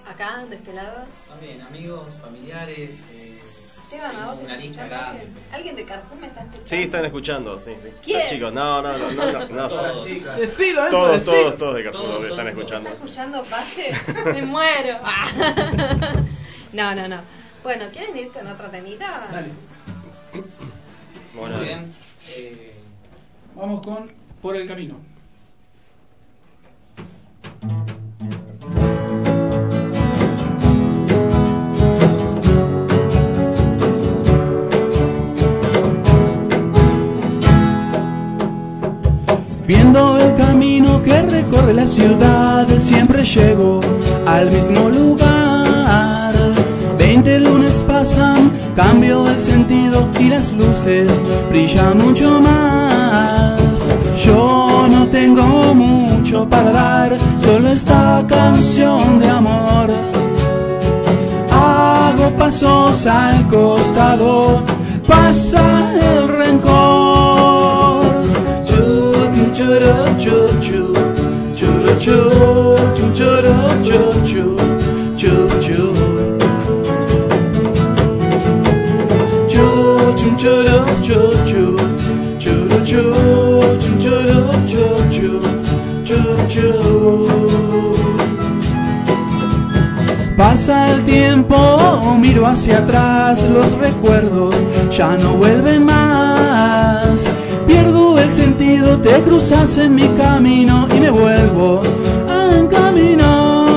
[0.06, 1.06] Acá, de este lado.
[1.28, 2.90] También, amigos, familiares.
[3.12, 3.40] eh,
[3.84, 5.20] Esteban, ¿a vos te lista grande.
[5.22, 5.44] alguien?
[5.50, 6.66] ¿Alguien de Carrefour me está escuchando?
[6.68, 7.88] Sí, están escuchando, sí, sí.
[8.04, 8.18] ¿Quién?
[8.20, 9.48] Los chicos, no, no, no, no, no.
[9.48, 9.68] no.
[9.68, 10.04] Todos.
[10.04, 11.32] Decilo, eso, Todos, decilo.
[11.32, 12.88] todos, todos de Carrefour Todos están escuchando.
[12.90, 14.32] ¿Está escuchando Valle?
[14.32, 14.98] Me muero.
[16.70, 17.22] No, no, no.
[17.62, 19.26] Bueno, ¿quieren ir con otro temita?
[19.32, 19.48] Dale,
[21.34, 21.94] Bueno, Muy bien.
[22.36, 22.74] Eh,
[23.54, 24.06] vamos con
[24.40, 24.94] Por el Camino.
[39.66, 43.80] Viendo el camino que recorre la ciudad, siempre llego
[44.24, 46.32] al mismo lugar.
[46.96, 51.10] Veinte lunes pasan, cambio el sentido y las luces
[51.50, 53.67] brillan mucho más.
[56.30, 59.90] Para dar, solo esta canción de amor.
[61.50, 64.62] Hago pasos al costado,
[65.06, 68.02] pasa el rencor.
[68.66, 70.92] Chu, chu, churu, chu, chu,
[71.56, 72.16] churu, chu,
[72.94, 74.56] chu, churu, chu, chu,
[75.16, 75.78] chu, chu.
[79.48, 79.64] Chu,
[80.14, 81.62] chu, churu, chu, chu,
[82.38, 83.37] churu, chu,
[90.50, 94.54] Pasa el tiempo, miro hacia atrás, los recuerdos
[94.90, 97.30] ya no vuelven más.
[97.66, 101.82] Pierdo el sentido, te cruzas en mi camino y me vuelvo
[102.26, 103.68] a encaminar.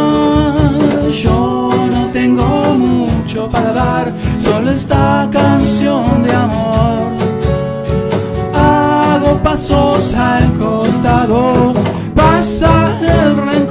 [1.12, 7.12] Yo no tengo mucho para dar, solo esta canción de amor.
[8.54, 11.74] Hago pasos al costado,
[12.16, 13.71] pasa el rencor.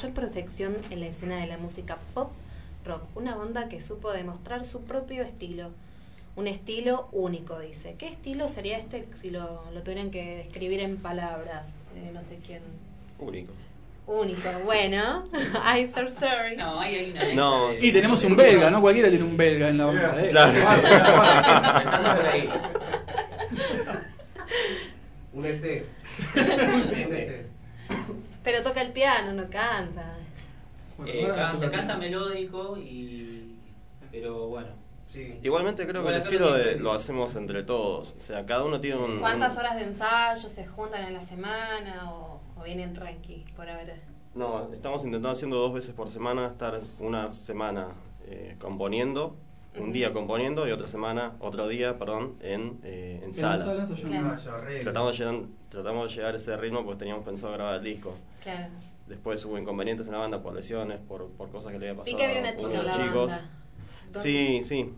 [0.00, 2.30] Mayor proyección en la escena de la música pop
[2.86, 3.02] rock.
[3.14, 5.72] Una banda que supo demostrar su propio estilo.
[6.36, 7.96] Un estilo único, dice.
[7.98, 11.68] ¿Qué estilo sería este si lo, lo tuvieran que describir en palabras?
[11.94, 12.62] Eh, no sé quién.
[13.18, 13.52] Único.
[14.06, 15.28] Único, bueno.
[15.62, 16.56] I'm so sorry.
[16.56, 17.74] No, ahí hay una No.
[17.74, 18.80] Y tenemos un belga, ¿no?
[18.80, 20.24] Cualquiera tiene un belga en la banda.
[20.24, 20.28] ¿eh?
[20.30, 20.68] Claro.
[22.32, 22.48] Ahí.
[25.32, 25.86] Un ET.
[26.34, 27.39] Un ET.
[28.42, 30.16] Pero toca el piano, no canta.
[31.06, 33.56] Eh, canta, canta el melódico y.
[34.10, 34.68] Pero bueno.
[35.08, 35.38] Sí.
[35.42, 38.14] Igualmente creo que el estilo lo de- lo hacemos entre todos.
[38.16, 39.18] O sea, cada uno tiene un...
[39.18, 43.68] ¿Cuántas un- horas de ensayo se juntan en la semana o, o vienen tranqui por
[43.68, 43.96] ahora?
[44.36, 47.88] No, estamos intentando haciendo dos veces por semana, estar una semana
[48.28, 49.34] eh, componiendo,
[49.78, 53.56] un día componiendo y otra semana, otro día, perdón, en, eh, en En sala.
[53.58, 54.30] la sala ensayamos.
[54.44, 54.82] Vaya, arreglo.
[54.84, 58.14] Tratamos de, llegar, tratamos de llegar a ese ritmo porque teníamos pensado grabar el disco.
[58.42, 58.68] Claro.
[59.06, 62.16] Después hubo inconvenientes en la banda por lesiones, por, por cosas que le había pasado
[62.16, 63.32] que había una a chica uno de los chicos.
[64.14, 64.92] Sí, sí.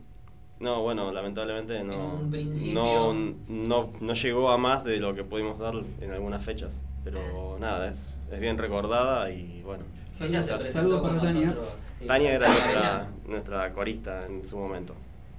[0.60, 3.14] No, bueno, lamentablemente no, un principio- no,
[3.48, 6.80] no, no llegó a más de lo que pudimos dar en algunas fechas.
[7.04, 9.82] Pero nada, es, es bien recordada y bueno.
[10.16, 11.56] Saludos con para Tania.
[12.02, 14.94] Sí, Tania era nuestra, corista en su momento.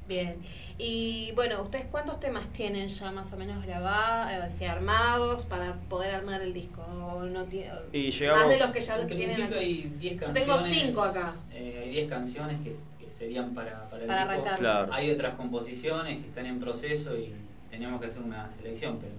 [0.08, 0.36] Bien.
[0.78, 5.76] Y bueno, ¿ustedes cuántos temas tienen ya más o menos grabados, o sea, armados para
[5.90, 6.82] poder armar el disco?
[6.82, 9.60] ¿O no tiene- Y llegamos- Más de los que ya En tienen principio acá.
[9.60, 11.34] hay 10 Yo tengo 5 acá.
[11.54, 14.32] eh, hay 10 canciones que, que serían para, para el Para disco.
[14.42, 14.60] arrancar.
[14.60, 14.94] Claro.
[14.94, 17.34] Hay otras composiciones que están en proceso y
[17.70, 19.14] teníamos que hacer una selección, pero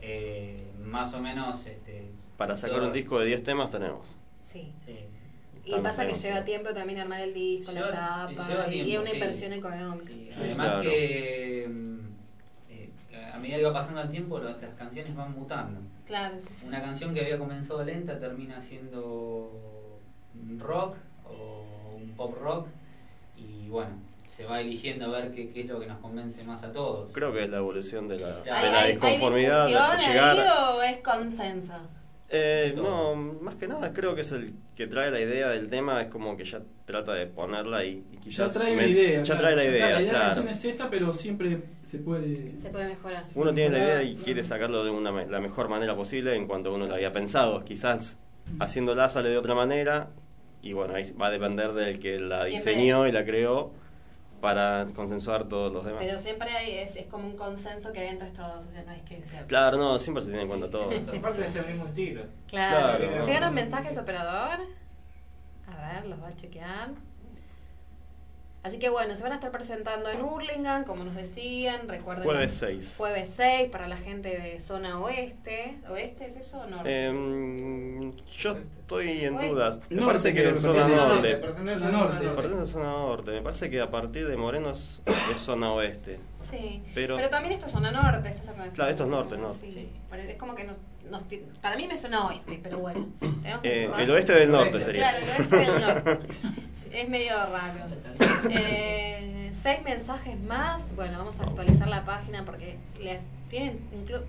[0.00, 1.64] eh, más o menos.
[1.66, 4.14] Este, Para sacar un disco de 10 temas tenemos.
[4.42, 4.98] Sí, sí.
[5.66, 6.20] Y pasa que bien.
[6.22, 9.16] lleva tiempo también armar el disco, la tapa, y tiempo, es una sí.
[9.16, 10.04] inversión económica.
[10.06, 10.82] Sí, Sí, Además claro.
[10.82, 11.64] que
[12.70, 12.90] eh,
[13.32, 15.80] a medida que va pasando el tiempo lo- las canciones van mutando.
[16.06, 16.66] Claro, sí, sí.
[16.66, 20.00] Una canción que había comenzado lenta termina siendo
[20.34, 22.68] un rock o un pop rock
[23.36, 23.92] y bueno,
[24.28, 27.10] se va eligiendo a ver qué, qué es lo que nos convence más a todos.
[27.12, 29.66] Creo que es la evolución de la, de ¿Hay- la ¿Hay, disconformidad.
[29.66, 31.72] ¿Hay de discusión llegar, ahí o es consenso?
[32.36, 36.02] Eh, no, más que nada creo que es el que trae la idea del tema,
[36.02, 38.54] es como que ya trata de ponerla y, y Ya quizás...
[38.54, 39.22] trae me- una idea.
[39.22, 41.58] Ya claro, trae la ya idea, La idea de la canción es esta, pero siempre
[41.86, 42.60] se puede.
[42.60, 43.24] Se puede mejorar.
[43.36, 44.24] Uno tiene la idea y Claro.
[44.24, 47.64] quiere sacarlo de una, me- la mejor manera posible en cuanto uno lo había pensado.
[47.64, 48.18] Quizás
[48.58, 50.10] haciéndola sale de otra manera
[50.60, 53.72] y bueno, ahí va a depender del que la Siempre- diseñó y la creó
[54.44, 56.04] para consensuar todos los demás.
[56.04, 58.92] Pero siempre hay, es, es como un consenso que hay entre todos, o sea, no
[58.92, 59.46] es que sea...
[59.46, 60.84] Claro, no, siempre se tiene en cuenta todo.
[60.84, 62.24] Aparte es el mismo estilo.
[62.46, 62.98] Claro.
[63.08, 63.26] Claro.
[63.26, 64.60] ¿Llegaron mensajes, operador?
[65.66, 66.90] A ver, los va a chequear.
[68.62, 71.88] Así que bueno, se van a estar presentando en Hurlingham, como nos decían.
[71.88, 72.24] Recuerden.
[72.24, 72.94] Jueves 6.
[72.98, 75.78] Jueves 6 para la gente de zona oeste.
[75.88, 77.06] ¿Oeste es eso o norte?
[77.06, 79.80] Em, yo estoy en dudas.
[79.88, 81.34] Me Norte, parece que es zona norte.
[81.36, 82.26] Pertenece a norte.
[82.28, 83.30] Pertenece a zona norte.
[83.32, 86.20] Me parece que a partir de Moreno es, es zona oeste.
[86.50, 86.82] sí.
[86.94, 88.28] pero- Pero, también esto es zona norte.
[88.28, 89.50] Esto es acá- Claro, esto es norte, ¿no?
[89.50, 89.70] Sí.
[89.70, 89.88] Sí.
[90.18, 90.74] Es como que no,
[91.10, 91.24] nos
[91.62, 93.08] para mí me suena oeste, pero bueno.
[93.20, 95.10] Tenemos que Eh, el oeste del norte sería.
[95.10, 96.26] Claro, el oeste del norte.
[96.92, 97.84] Es medio raro.
[98.50, 100.82] Eh, seis mensajes más.
[100.94, 103.80] Bueno, vamos a actualizar la página porque les tienen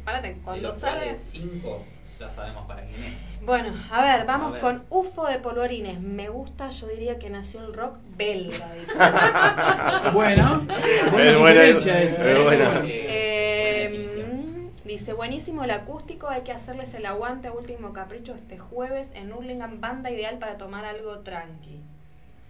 [0.06, 1.14] Párate, cuando sale.
[1.16, 1.84] cinco
[2.20, 3.14] ya sabemos para quién es.
[3.45, 4.62] Bueno, a ver, vamos A ver.
[4.62, 5.99] con UFO de Polvorines.
[5.99, 8.93] Me gusta, yo diría que nació el rock belga, dice.
[10.14, 10.66] Bueno,
[11.12, 11.64] buena Es buena.
[11.66, 12.43] ¿eh?
[12.43, 12.82] buena.
[12.86, 14.72] Eh, buena definición.
[14.86, 19.34] dice, buenísimo el acústico, hay que hacerles el aguante a Último Capricho este jueves en
[19.34, 21.80] Hurlingham, banda ideal para tomar algo tranqui.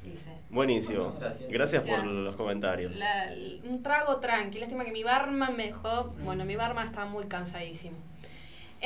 [0.04, 0.30] Dice.
[0.52, 1.06] Buenísimo.
[1.06, 1.50] Bueno, gracias.
[1.52, 2.96] Gracias O sea, por los comentarios.
[2.96, 3.32] La-
[3.68, 4.60] un trago tranqui.
[4.60, 6.14] Lástima que mi barman me dejó.
[6.24, 7.98] Bueno, mi barman estaba muy cansadísimo.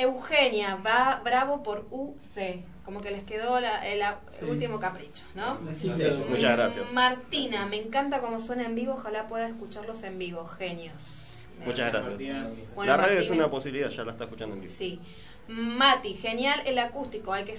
[0.02, 2.64] Eugenia va bravo por UC.
[2.84, 4.00] Como que les quedó la- el,
[4.40, 5.58] el último capricho, ¿no?
[5.60, 6.92] Muchas gracias.
[6.92, 8.94] Martina, me encanta cómo suena en vivo.
[8.94, 10.44] Ojalá pueda escucharlos en vivo.
[10.46, 11.26] Genios.
[11.64, 12.18] Muchas gracias.
[12.74, 14.72] Bueno, la radio es una posibilidad, ya la está escuchando en vivo.
[14.74, 15.00] Sí.
[15.48, 17.32] Mati, genial el acústico.
[17.32, 17.54] Hay que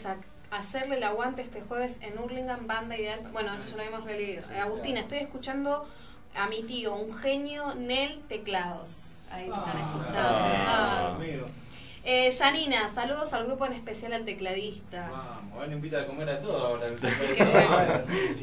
[0.49, 3.21] hacerle el aguante este jueves en Hurlingham, banda ideal.
[3.31, 4.41] Bueno, eso ya lo habíamos leído.
[4.51, 5.87] Eh, Agustina, estoy escuchando
[6.35, 9.11] a mi tío, un genio, Nel Teclados.
[9.29, 10.29] Ahí te están escuchando.
[10.29, 11.17] Ah, Ah.
[12.03, 15.07] Eh, Janina, saludos al grupo en especial al tecladista.
[15.11, 16.87] Vamos, él invita a comer a todos ahora.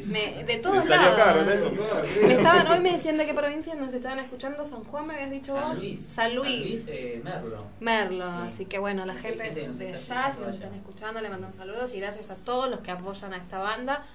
[0.07, 1.15] Me- de todos lados.
[1.17, 1.41] caro.
[1.43, 4.63] Me estaban, hoy me decían de qué provincia nos estaban escuchando.
[4.65, 5.77] San Juan, me habías dicho San vos?
[5.77, 5.99] Luis.
[6.05, 6.49] San Luis.
[6.53, 7.65] San Luis, eh, Merlo.
[7.81, 11.53] Merlo, así que bueno, la Sí, gente de allá, si nos están escuchando, le mandan
[11.53, 14.05] saludos y gracias a todos los que apoyan a esta banda.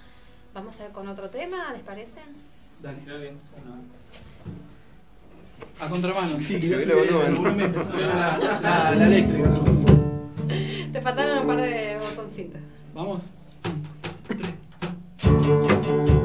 [0.55, 2.21] Vamos a ver con otro tema, ¿les parece?
[2.81, 2.97] Dale.
[5.81, 6.39] A contramano.
[6.41, 7.27] Sí, subile volumen.
[7.27, 7.75] el volumen,
[8.07, 9.51] la, la, la eléctrica.
[10.93, 12.61] Te faltaron un par de botoncitos.
[12.95, 13.31] Vamos.
[15.21, 16.24] Todo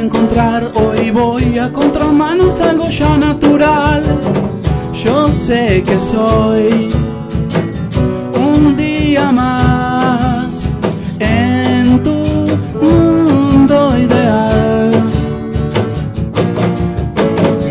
[0.00, 0.70] encontrar.
[0.74, 4.02] Hoy voy a contramano, es algo ya natural.
[4.92, 6.90] Yo sé que soy
[8.36, 10.60] un día más
[11.18, 12.16] en tu
[12.80, 14.90] mundo ideal.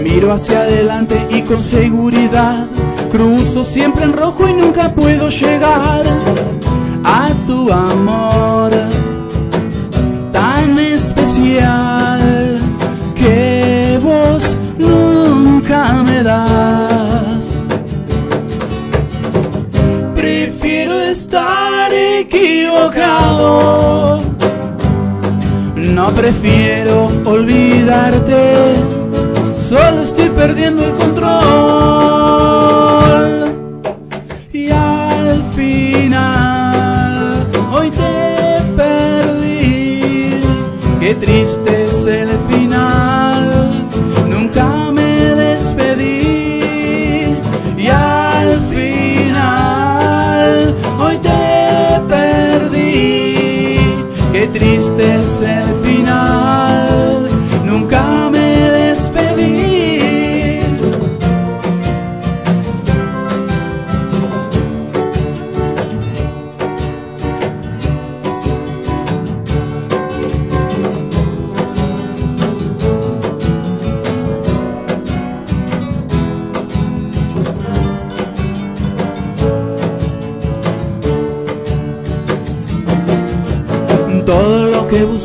[0.03, 2.67] Miro hacia adelante y con seguridad
[3.11, 6.03] cruzo siempre en rojo y nunca puedo llegar
[7.03, 8.71] a tu amor
[10.32, 11.97] tan especial
[21.28, 23.01] estar equivocado.
[25.75, 28.75] No prefiero olvidarte.
[29.59, 31.34] Solo estoy perdiendo el control.
[34.53, 40.39] Y al final, hoy te perdí.
[41.01, 42.57] Qué triste es el final.
[55.40, 55.76] Triste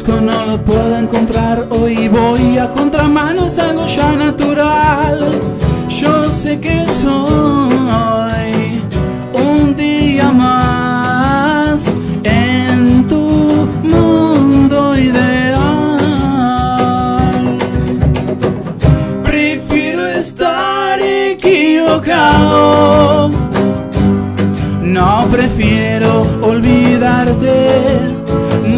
[0.08, 1.68] no lo puedo encontrar.
[1.70, 5.30] Hoy voy a contramano, algo ya natural.
[5.88, 8.82] Yo sé que soy
[9.34, 11.94] un día más
[12.24, 15.98] en tu mundo ideal.
[19.22, 21.52] Prefiero estar equivocado.
[24.82, 28.12] No prefiero olvidarte,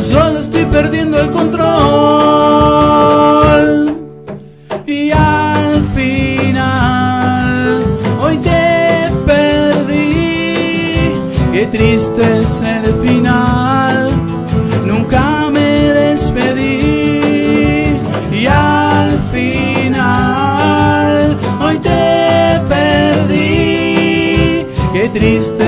[0.00, 0.38] solo
[0.74, 1.64] perdiendo el control.
[4.86, 7.84] Y al final,
[8.20, 11.14] hoy te perdí.
[11.52, 14.10] Qué triste es el final,
[14.84, 15.70] nunca me
[16.02, 16.80] despedí.
[18.32, 21.16] Y al final,
[21.64, 24.66] hoy te perdí.
[24.92, 25.63] Qué triste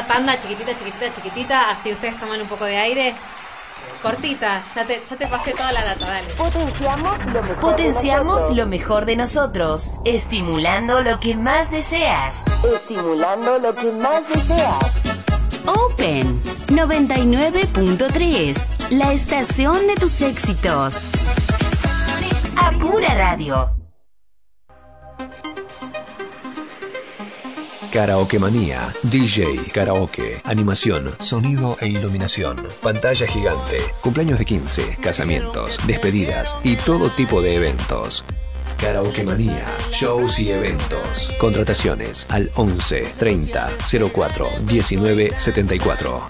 [0.00, 3.14] una tanda chiquitita, chiquitita, chiquitita, así ustedes toman un poco de aire.
[4.02, 6.26] Cortita, ya te, ya te pasé toda la data, dale.
[6.36, 12.42] Potenciamos lo mejor, Potenciamos lo mejor de nosotros, estimulando lo que más deseas.
[12.64, 14.78] Estimulando lo que más deseas.
[15.66, 20.96] Open 99.3, la estación de tus éxitos.
[22.56, 23.79] Apura Radio.
[27.92, 36.54] Karaoke Manía, DJ, karaoke, animación, sonido e iluminación, pantalla gigante, cumpleaños de 15, casamientos, despedidas
[36.62, 38.24] y todo tipo de eventos.
[38.78, 41.32] Karaoke Manía, shows y eventos.
[41.40, 43.70] Contrataciones al 11 30
[44.14, 46.28] 04 19 74.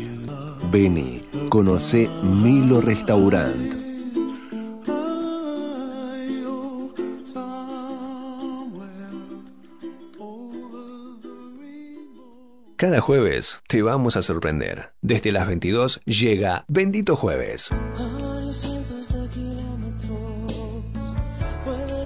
[0.71, 3.77] Vení, conoce Milo Restaurant.
[12.77, 14.93] Cada jueves te vamos a sorprender.
[15.01, 17.73] Desde las 22 llega Bendito Jueves.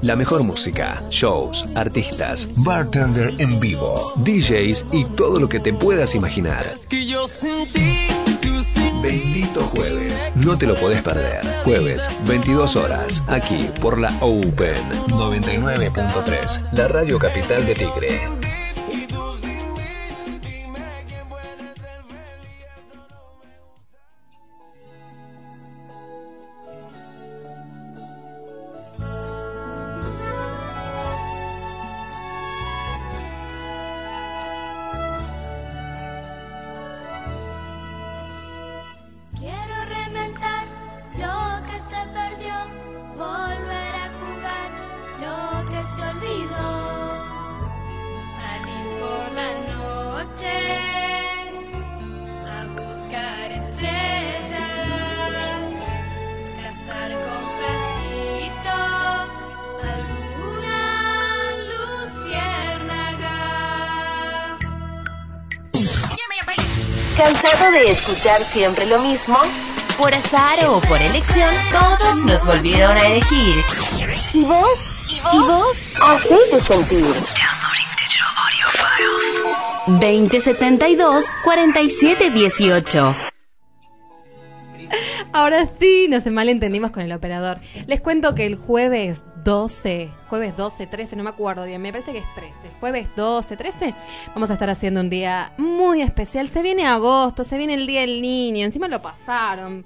[0.02, 6.16] La mejor música, shows, artistas, bartender en vivo, DJs y todo lo que te puedas
[6.16, 6.72] imaginar.
[9.04, 11.45] Bendito jueves, no te lo podés perder.
[11.64, 14.76] Jueves, 22 horas, aquí por la Open
[15.08, 18.51] 99.3, la radio capital de Tigre.
[68.22, 69.36] Escuchar siempre lo mismo?
[69.97, 73.63] Por azar o por elección, todos nos volvieron a elegir.
[74.34, 74.69] ¿Y vos?
[75.34, 75.89] ¿Y vos?
[75.99, 77.05] Hacete sentir.
[79.88, 83.30] 2072 4718
[85.34, 87.61] Ahora sí, nos malentendimos con el operador.
[87.88, 92.11] Les cuento que el jueves 12, jueves 12, 13, no me acuerdo bien, me parece
[92.11, 92.53] que es 13.
[92.82, 93.95] Jueves 12, 13,
[94.36, 96.49] vamos a estar haciendo un día muy especial.
[96.49, 99.86] Se viene agosto, se viene el Día del Niño, encima lo pasaron.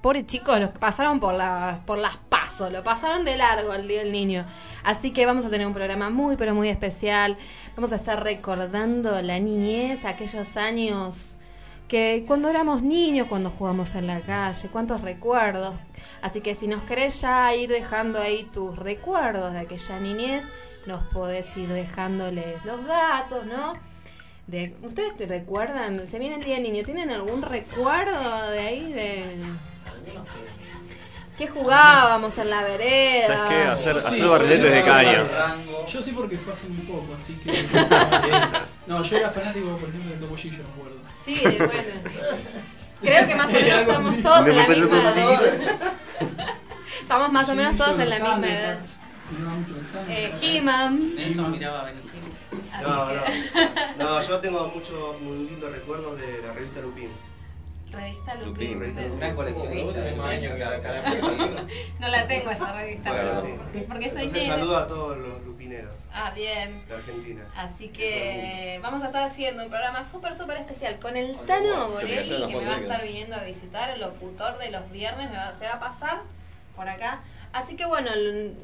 [0.00, 4.04] Pobre chicos, lo pasaron por, la, por las pasos, lo pasaron de largo el Día
[4.04, 4.44] del Niño.
[4.84, 7.36] Así que vamos a tener un programa muy, pero muy especial.
[7.74, 11.33] Vamos a estar recordando la niñez, aquellos años
[11.94, 15.76] que cuando éramos niños, cuando jugamos en la calle, cuántos recuerdos.
[16.22, 20.42] Así que si nos querés ya ir dejando ahí tus recuerdos de aquella niñez,
[20.86, 23.74] nos podés ir dejándoles los datos, ¿no?
[24.48, 26.08] De, ¿Ustedes te recuerdan?
[26.08, 28.92] Se viene el día del niño, ¿tienen algún recuerdo de ahí?
[28.92, 29.36] De...
[31.38, 33.26] ¿Qué jugábamos en la vereda?
[33.28, 33.62] ¿Sabes qué?
[33.68, 35.22] Hacer- hacer barriletes de caña.
[35.88, 37.64] Yo sí porque fue hace muy poco, así que...
[38.88, 41.03] no, yo era fanático, por ejemplo, del Topollillo, me acuerdo.
[41.24, 41.94] Sí, bueno.
[43.02, 45.42] Creo que más o menos estamos todos en la misma edad.
[47.00, 48.78] Estamos más o menos todos en la misma edad.
[50.08, 51.14] Eh, He-Man.
[51.16, 52.82] Nelson miraba a Benny Hill.
[52.82, 53.22] No, no.
[53.98, 57.08] No, yo tengo mucho, muy lindos recuerdos de la revista Lupin.
[57.94, 58.74] Revista Lupin.
[58.74, 58.94] Lupin.
[58.96, 60.00] de- Gran coleccionista.
[62.00, 63.84] No la tengo esa revista, Bueno, pero- sí.
[63.88, 66.86] porque soy Entonces, saludo a todos los lupineros Ah, bien.
[66.86, 67.44] de Argentina.
[67.56, 72.46] Así que vamos a estar haciendo un programa súper, súper especial con el Tano Borelli,
[72.46, 75.52] que me va a estar viniendo a visitar, el locutor de los viernes, me va,
[75.58, 76.22] se va a pasar
[76.76, 77.20] por acá.
[77.52, 78.10] Así que bueno,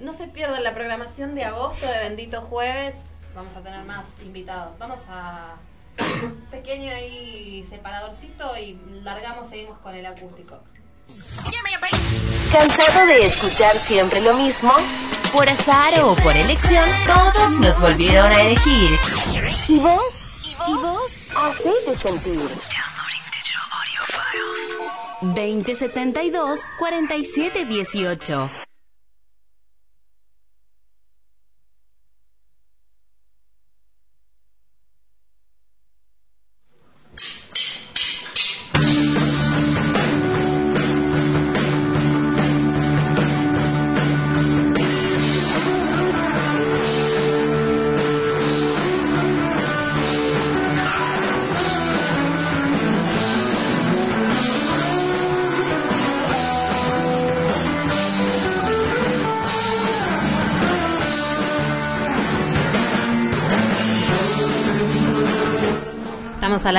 [0.01, 2.97] no se pierdan la programación de agosto de Bendito Jueves.
[3.35, 4.77] Vamos a tener más invitados.
[4.79, 5.55] Vamos a
[6.51, 10.61] pequeño ahí separadorcito y largamos, seguimos con el acústico.
[12.53, 14.73] ¿Cansado de escuchar siempre lo mismo?
[15.33, 18.99] Por azar o por elección, todos nos volvieron a elegir.
[19.69, 20.03] ¿Y vos?
[20.67, 21.17] ¿Y vos?
[21.37, 22.41] Hacete sentir.
[25.23, 28.60] 2072 4718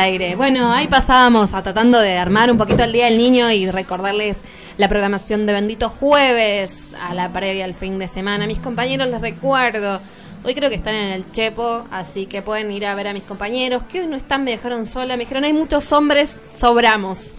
[0.01, 0.35] aire.
[0.35, 4.37] Bueno, ahí pasábamos a tratando de armar un poquito el Día del Niño y recordarles
[4.77, 8.47] la programación de Bendito Jueves a la previa al fin de semana.
[8.47, 10.01] Mis compañeros les recuerdo,
[10.43, 13.23] hoy creo que están en el Chepo, así que pueden ir a ver a mis
[13.23, 17.31] compañeros, que hoy no están, me dejaron sola, me dijeron hay muchos hombres, sobramos.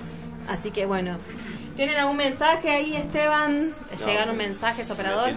[0.49, 1.19] Así que bueno,
[1.75, 3.75] ¿tienen algún mensaje ahí, Esteban?
[4.07, 5.31] ¿Llegaron mensajes, operador?
[5.31, 5.37] Te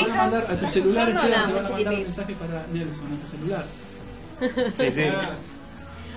[0.00, 1.98] van a mandar a tu celular, Perdona, Esteban, te van a mandar chiquitín.
[1.98, 3.64] un mensaje para Nelson, a tu celular.
[4.76, 5.02] Sí, sí.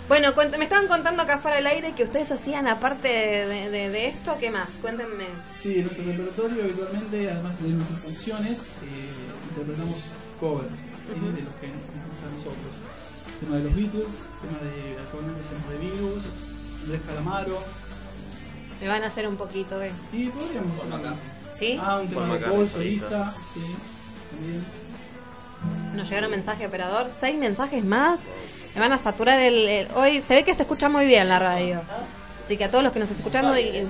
[0.07, 4.07] Bueno, me estaban contando acá fuera del aire que ustedes hacían aparte de, de- de
[4.07, 4.70] esto, ¿qué más?
[4.82, 5.26] Cuéntenme.
[5.51, 9.13] Sí, en nuestro repertorio habitualmente, además de nuestras canciones, eh,
[9.49, 10.05] interpretamos
[10.39, 11.78] covers de los que nos
[12.09, 12.76] gustan a nosotros.
[13.39, 16.24] Tema de los Beatles, tema de actualmente hacemos de Virus,
[16.84, 17.63] Andrés Calamaro.
[18.82, 19.91] Me van a hacer un poquito de...
[20.11, 20.80] Y podríamos.
[21.53, 21.78] ¿Sí?
[21.82, 23.61] Ah, un tema de Paul, solista, sí,
[24.32, 24.65] también.
[25.93, 27.12] Nos llegaron mensajes, operador.
[27.20, 28.20] Seis mensajes más.
[28.76, 31.39] Me van a saturar el, el- Hoy se ve que se escucha muy bien la
[31.39, 31.82] radio.
[32.45, 33.57] Así que a todos los que nos están escuchando...
[33.57, 33.88] y-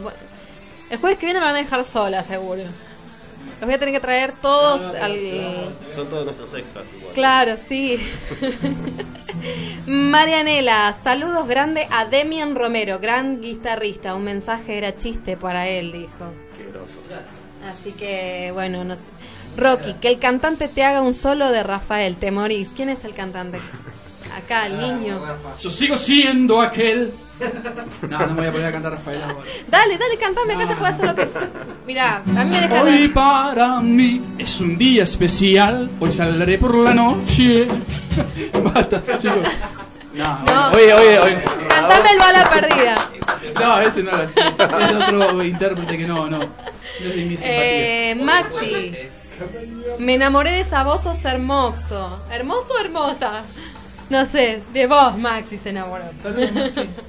[0.89, 2.63] el jueves que viene me van a dejar sola, seguro.
[2.63, 5.76] Los voy a tener que traer todos al...
[5.89, 7.13] Son todos nuestros extras igual.
[7.13, 7.99] Claro, sí.
[9.86, 14.15] Marianela, saludos grande a Demian Romero, gran guitarrista.
[14.15, 16.34] Un mensaje era chiste para él, dijo.
[16.57, 16.99] Qué groso.
[17.80, 19.01] Así que, bueno, no sé.
[19.58, 22.70] Rocky, que el cantante te haga un solo de Rafael, te morís.
[22.76, 23.60] ¿Quién es el cantante?
[24.36, 25.20] Acá, el niño.
[25.60, 27.14] Yo sigo siendo aquel.
[28.10, 29.38] No, no me voy a poner a cantar Rafael ahora.
[29.68, 31.28] Dale, dale, cantame, acá se puede hacer lo que...
[31.88, 32.88] Mirá, a mí me dejan...
[32.88, 35.89] Hoy para mí es un día especial.
[36.00, 37.66] Hoy saldré por la noche.
[38.64, 39.38] Basta, chicos.
[40.14, 40.72] No, No.
[40.72, 41.43] oye, oye, oye.
[41.70, 42.95] Cantame el bala perdida.
[43.60, 44.39] No, ese no era así.
[44.39, 46.39] Es otro intérprete que no, no.
[46.39, 46.45] No
[47.06, 48.12] es de mi simpatía.
[48.12, 48.95] Eh, Maxi,
[50.00, 52.24] me enamoré de esa voz, sos hermoso.
[52.32, 53.44] ¿Hermoso o hermosa?
[54.10, 56.06] No sé, de vos, Maxi se enamoró.
[56.22, 56.90] Saludos, Maxi.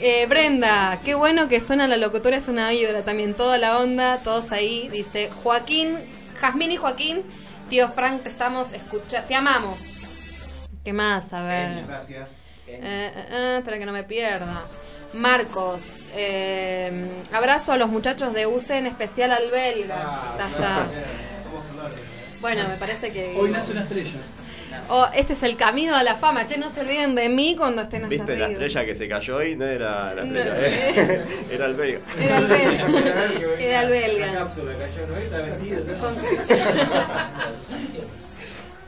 [0.00, 4.18] Eh, Brenda, qué bueno que suena la locutora, es una ídola también, toda la onda,
[4.24, 4.88] todos ahí.
[4.88, 5.96] Dice Joaquín,
[6.40, 7.22] Jazmín y Joaquín,
[7.70, 10.50] tío Frank, te estamos escuchando, te amamos.
[10.84, 11.32] ¿Qué más?
[11.32, 11.86] A ver.
[11.86, 12.28] Gracias.
[12.66, 14.64] Eh, eh, eh, espera que no me pierda.
[15.14, 15.82] Marcos,
[16.12, 20.34] eh, abrazo a los muchachos de UCE, en especial al belga.
[20.36, 20.88] Está allá.
[22.40, 23.34] Bueno, me parece que.
[23.38, 24.18] Hoy nace una estrella.
[24.88, 26.46] Oh, este es el camino a la fama.
[26.46, 28.64] Che, no se olviden de mí cuando estén allá ¿Viste la arriba.
[28.66, 29.56] estrella que se cayó hoy?
[29.56, 31.24] No era la No, estrella, eh.
[31.50, 32.00] era el belga.
[32.20, 32.86] Era el belga.
[33.60, 34.48] Era el belga.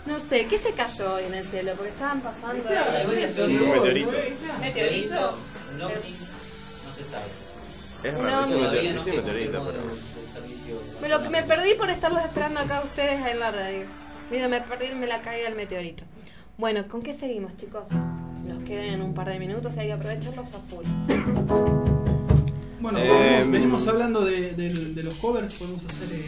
[0.07, 1.73] No sé, ¿qué se cayó hoy en el cielo?
[1.77, 2.62] Porque estaban pasando.
[2.62, 4.12] Un meteorito.
[4.61, 5.39] ¿Meteorito?
[5.75, 6.17] Un ovni,
[6.87, 7.45] no se sabe.
[8.07, 8.61] Es Un raro, es un
[9.17, 9.73] meteorito, no.
[11.01, 13.87] Me lo que me perdí por estarlos esperando acá a ustedes en la radio.
[14.31, 16.05] Mira, me perdí me la caída del meteorito.
[16.59, 17.85] Bueno, ¿con qué seguimos, chicos?
[18.45, 20.85] Nos quedan un par de minutos y hay que aprovecharlos a full.
[22.81, 25.55] Bueno, Eh, vamos- venimos hablando de, del- de los covers.
[25.55, 26.25] Podemos hacer, eh,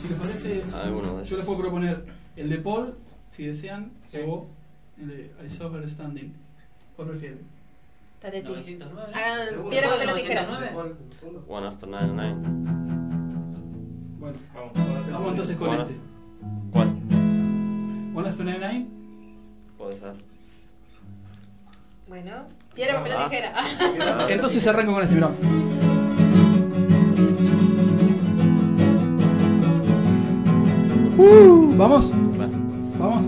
[0.00, 2.04] si les parece, de yo les puedo proponer
[2.36, 2.94] el de Paul,
[3.30, 3.92] si desean,
[4.26, 4.46] o
[4.98, 6.34] el de I Saw Her Standing.
[6.96, 7.40] ¿Cuál prefieren?
[8.22, 8.52] Date tú.
[8.52, 9.12] 909.
[9.14, 10.42] Hagan piedra, papel o tijera.
[10.46, 11.44] 909.
[11.48, 12.34] One after 99.
[14.18, 14.72] Bueno, Vamos,
[15.10, 16.00] vamos entonces con One este.
[16.72, 16.88] ¿Cuál?
[18.14, 18.86] One After 99.
[19.78, 20.12] Puede ser.
[22.08, 22.32] Bueno,
[22.74, 23.28] piedra, papel o Ah.
[23.30, 24.30] tijera.
[24.30, 25.30] Entonces arranco con este, mirá.
[31.18, 32.10] Uh, ¿Vamos?
[32.98, 33.24] Vamos.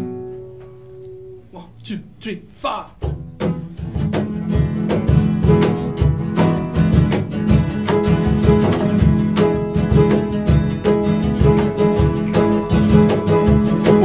[1.53, 2.86] One, two, three, four.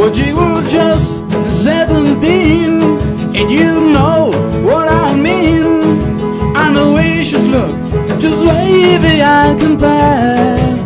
[0.07, 1.29] Well, you were just
[1.63, 2.23] 17
[3.35, 4.31] and you know
[4.63, 6.55] what I mean.
[6.55, 7.75] I know we should look
[8.17, 10.76] just wavy I compare.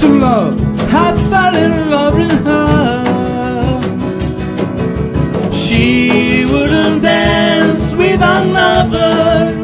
[0.00, 3.04] To love I fell in love with her.
[5.52, 9.59] She wouldn't dance with another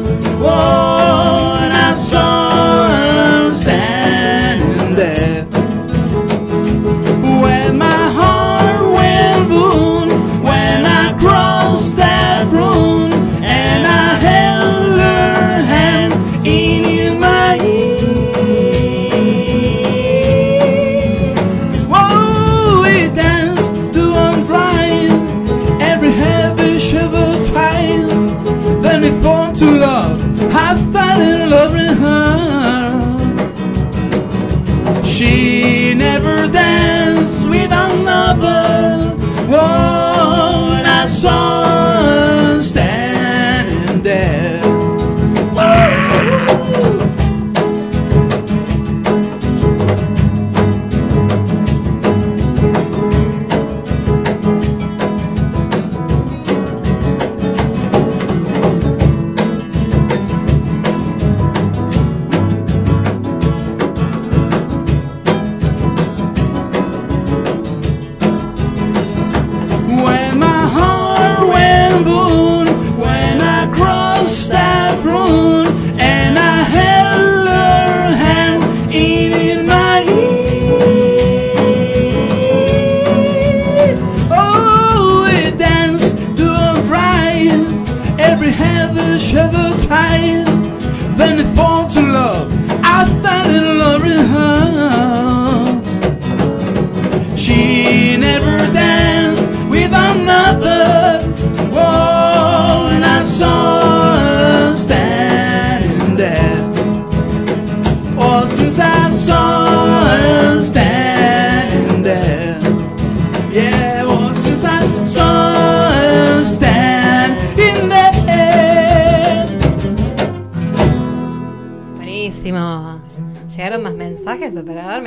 [88.37, 90.45] every hand that shed a tide.
[91.17, 91.66] Then it falls.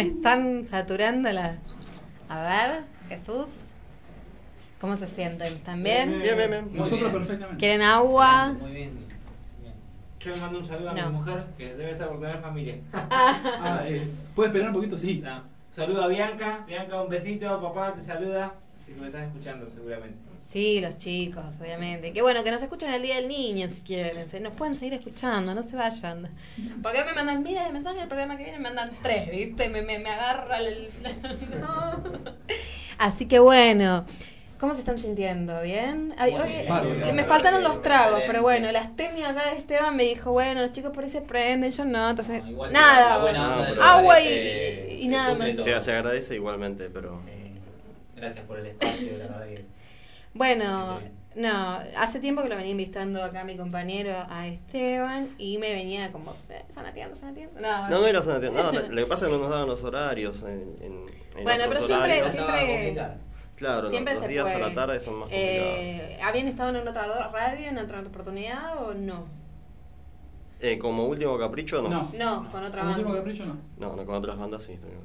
[0.00, 1.58] Me están saturando la.
[2.30, 3.48] A ver, Jesús.
[4.80, 5.46] ¿Cómo se sienten?
[5.46, 6.22] ¿Están bien?
[6.22, 6.70] Bien, bien, bien.
[6.72, 7.58] Nosotros perfectamente.
[7.58, 8.54] ¿Quieren agua?
[8.58, 8.92] Muy bien.
[10.20, 11.10] Yo le mando un saludo a No.
[11.10, 12.76] mi mujer que debe estar por tener familia.
[12.94, 14.96] Ah, eh, ¿Puede esperar un poquito?
[14.96, 15.20] Sí.
[15.22, 15.42] No.
[15.70, 16.64] Saludo a Bianca.
[16.66, 17.60] Bianca, un besito.
[17.60, 18.54] Papá te saluda.
[18.82, 20.16] Así que me estás escuchando seguramente.
[20.50, 22.12] Sí, los chicos, obviamente.
[22.12, 24.12] Qué bueno que nos escuchan el Día del Niño si quieren.
[24.14, 26.28] Se nos pueden seguir escuchando, no se vayan.
[26.82, 29.68] Porque me mandan miles de mensajes del programa que viene, me mandan tres, ¿viste?
[29.68, 30.88] Me, me, me agarra el.
[31.60, 32.02] No.
[32.98, 34.04] Así que bueno.
[34.58, 35.62] ¿Cómo se están sintiendo?
[35.62, 36.14] ¿Bien?
[36.18, 36.68] Ay, Muy oye, bien.
[36.68, 37.12] Bárbaro.
[37.14, 38.26] me faltaron los tragos, Excelente.
[38.26, 41.22] pero bueno, la astemia acá de Esteban me dijo, bueno, los chicos por ahí se
[41.22, 43.24] prenden, yo no, entonces, igual que nada,
[43.64, 45.48] del agua y, y nada más.
[45.56, 47.22] se agradece igualmente, pero.
[48.16, 49.79] Gracias por el espacio, la verdad que.
[50.34, 51.00] Bueno,
[51.36, 56.12] no, hace tiempo que lo venía invitando acá mi compañero a Esteban y me venía
[56.12, 57.60] como, eh, sanateando, sanateando.
[57.60, 58.52] No, No, no era sanatorio.
[58.52, 60.42] No, lo que pasa es que no nos daban los horarios.
[60.42, 61.06] En, en,
[61.36, 62.32] en Bueno, pero siempre, horarios.
[62.32, 63.16] siempre,
[63.56, 64.64] Claro, siempre los días puede.
[64.64, 65.78] a la tarde son más complicados.
[65.78, 69.26] Eh, ¿Habían estado en otra radio, en otra oportunidad o no?
[70.60, 71.88] Eh, como último capricho, no.
[71.90, 72.10] No.
[72.16, 73.22] No, con otra Como último banda.
[73.24, 73.56] capricho no.
[73.78, 74.72] No, no, con otras bandas sí.
[74.72, 75.04] estuvimos.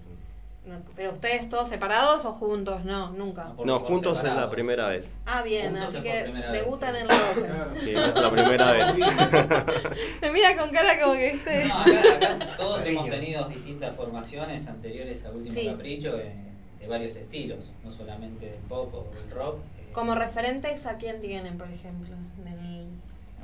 [0.66, 2.84] No, pero ustedes todos separados o juntos?
[2.86, 3.54] No, nunca.
[3.64, 5.14] No, juntos es la primera vez.
[5.26, 7.70] Ah, bien, Juntos así que primera vez, debutan en la ópera.
[7.76, 8.96] Sí, es la primera vez.
[10.22, 11.66] Me mira con cara como que este.
[11.66, 15.68] No, acá, acá todos hemos tenido distintas formaciones anteriores al último Sí.
[15.68, 16.34] capricho eh,
[16.80, 19.60] de varios estilos, no solamente del pop o del rock.
[19.80, 22.16] eh, Como referentes, ¿a quién tienen, por ejemplo?
[22.44, 22.88] Del-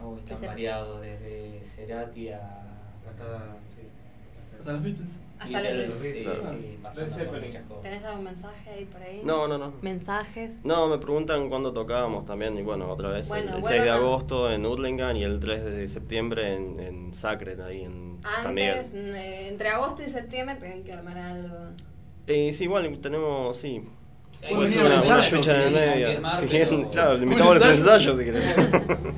[0.04, 2.40] uy, que están variados desde Cerati a.
[4.60, 5.12] Hasta los Beatles.
[5.42, 6.42] Hasta Sí, Claro.
[6.44, 6.78] sí.
[7.82, 9.22] ¿Tenés algún mensaje ahí por ahí?
[9.24, 9.74] No, no, no.
[9.82, 10.52] ¿Mensajes?
[10.64, 13.84] No, me preguntan cuándo tocábamos también, y bueno, otra vez Bueno, el, el vuelvan 6
[13.84, 18.20] de a- agosto en Urlingan y el 3 de septiembre en, en Sacred, ahí en
[18.44, 18.78] San Miguel.
[18.78, 21.56] Antes, eh, entre agosto y septiembre, tienen que armar algo.
[22.28, 23.84] Eh, sí, igual tenemos, sí.
[24.48, 26.36] Puede ser una, una ensayo, fecha si en quieren media.
[26.40, 28.12] Si quieren, claro, le ¿Un invitamos a los ensayo?
[28.12, 29.12] ensayos si quieren.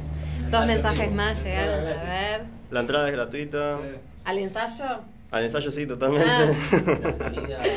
[0.52, 2.42] Dos mensajes más llegaron, a ver.
[2.72, 3.80] La entrada es gratuita.
[4.24, 5.02] ¿Al ensayo?
[5.34, 6.30] Al ensayo sí, totalmente.
[6.30, 6.52] Ah.
[7.04, 7.72] La salida, no sé.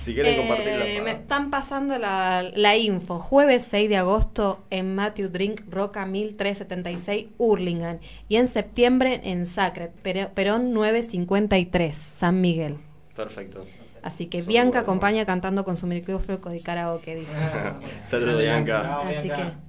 [0.00, 0.84] si quieren Eh, compartirla.
[1.04, 3.18] me están pasando la, la info.
[3.18, 8.00] Jueves 6 de agosto en Matthew Drink Roca 1376 Hurlingham.
[8.28, 9.90] Y en septiembre en Sacred,
[10.34, 12.76] Perón 953 San Miguel.
[13.14, 13.64] Perfecto.
[14.02, 17.32] Así que Son Bianca acompaña cantando con su micrófono de karaoke, dice.
[18.04, 19.00] Saludos, Bianca.
[19.00, 19.65] Así que.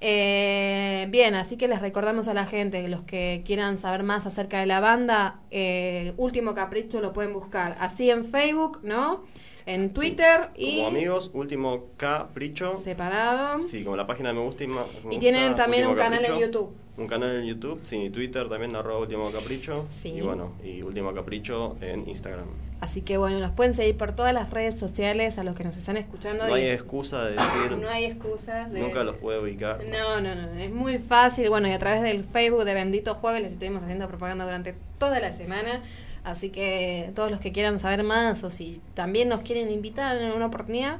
[0.00, 4.60] Eh, bien, así que les recordamos a la gente, los que quieran saber más acerca
[4.60, 9.24] de la banda, eh, Último Capricho lo pueden buscar así en Facebook, ¿no?
[9.68, 12.74] En Twitter y Como amigos, último capricho.
[12.76, 13.62] separado.
[13.62, 14.76] Sí, como la página de me gusta y, me
[15.10, 16.38] Y tienen gusta, también un canal en.
[16.38, 16.70] YouTube.
[16.96, 19.76] Un canal en YouTube, sí, Twitter también, arroba último capricho.
[19.90, 20.08] Sí.
[20.08, 22.46] Y bueno, y último capricho en Instagram.
[22.80, 25.76] Así que bueno, los pueden seguir por todas las redes sociales a los que nos
[25.76, 26.46] están escuchando.
[26.48, 28.72] No y- hay excusa de decir, no hay excusas.
[28.72, 29.80] de nunca los puedo ubicar.
[29.84, 31.50] No, no, no, es muy fácil.
[31.50, 35.20] Bueno, y a través del Facebook de Bendito Jueves les estuvimos haciendo propaganda durante toda
[35.20, 35.82] la semana.
[36.28, 40.30] Así que todos los que quieran saber más o si también nos quieren invitar en
[40.32, 40.98] una oportunidad,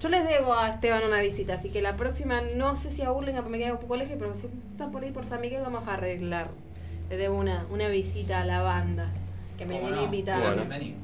[0.00, 1.54] yo les debo a Esteban una visita.
[1.54, 4.36] Así que la próxima, no sé si a Burlingame me queda un poco lejos, pero
[4.36, 6.50] si está por ahí por San Miguel, vamos a arreglar.
[7.10, 9.10] Le debo una, una visita a la banda
[9.58, 10.04] que me ¿Cómo viene no?
[10.04, 10.54] invitada.
[10.54, 10.94] Bueno.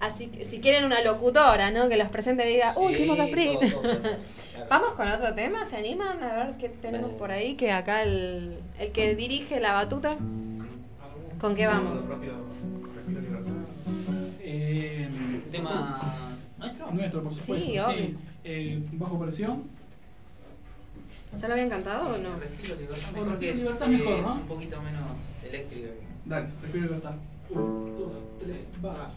[0.00, 1.90] Así que si quieren una locutora, ¿no?
[1.90, 3.82] Que los presente y diga, Sí, todo, todo eso.
[4.70, 6.22] Vamos con otro tema, ¿se animan?
[6.22, 10.16] A ver qué tenemos por ahí, que acá el, el que dirige la batuta.
[11.40, 12.04] ¿Con qué vamos?
[15.50, 16.90] ¿Tema nuestro?
[16.90, 17.66] Nuestro, por supuesto.
[17.66, 18.18] Sí, obvio.
[18.44, 19.62] Eh, bajo presión.
[21.38, 22.38] ¿Ya lo habían cantado o no?
[22.38, 24.34] Respiro libertad mejor que es, libertad mejor, es ¿no?
[24.34, 25.10] un poquito menos
[25.46, 25.88] eléctrico.
[26.24, 27.14] Dale, respiro libertad.
[27.50, 29.12] Uno, dos, tres, va.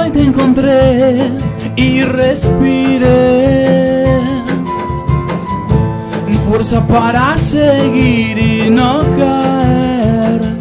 [0.00, 1.47] Hoy te encontré
[1.78, 3.68] y respiré
[6.48, 10.56] fuerza para seguir y no caer.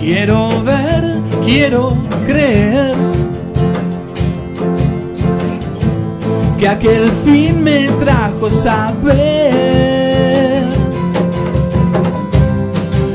[0.00, 2.94] Quiero ver, quiero creer
[6.58, 9.02] que aquel fin me trajo saber.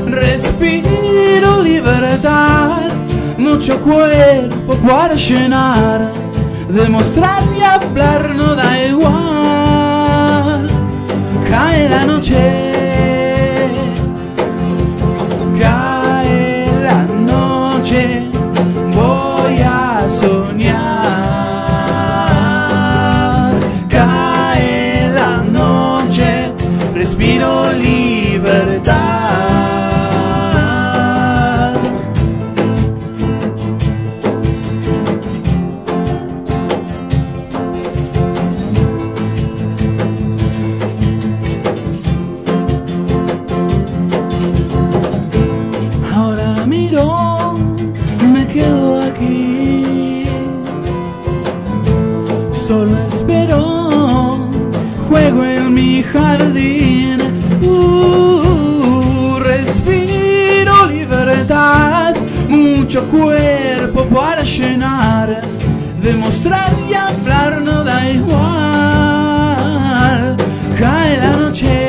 [0.06, 2.77] Respiro libertad,
[3.48, 6.12] mucho cuerpo para llenar,
[6.68, 10.66] demostrar y hablar no da igual.
[11.48, 12.67] Cae la noche,
[52.68, 54.50] Solo espero,
[55.08, 57.16] juego en mi jardín.
[57.62, 62.14] Uh, respiro libertad,
[62.46, 65.40] mucho cuerpo para llenar.
[66.02, 68.36] Demostrar y hablar no da igual.
[70.78, 71.87] Cae la noche.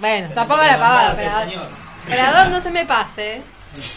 [0.00, 1.68] Bueno, tampoco la pavada, operador.
[2.06, 3.42] Operador, no se me pase.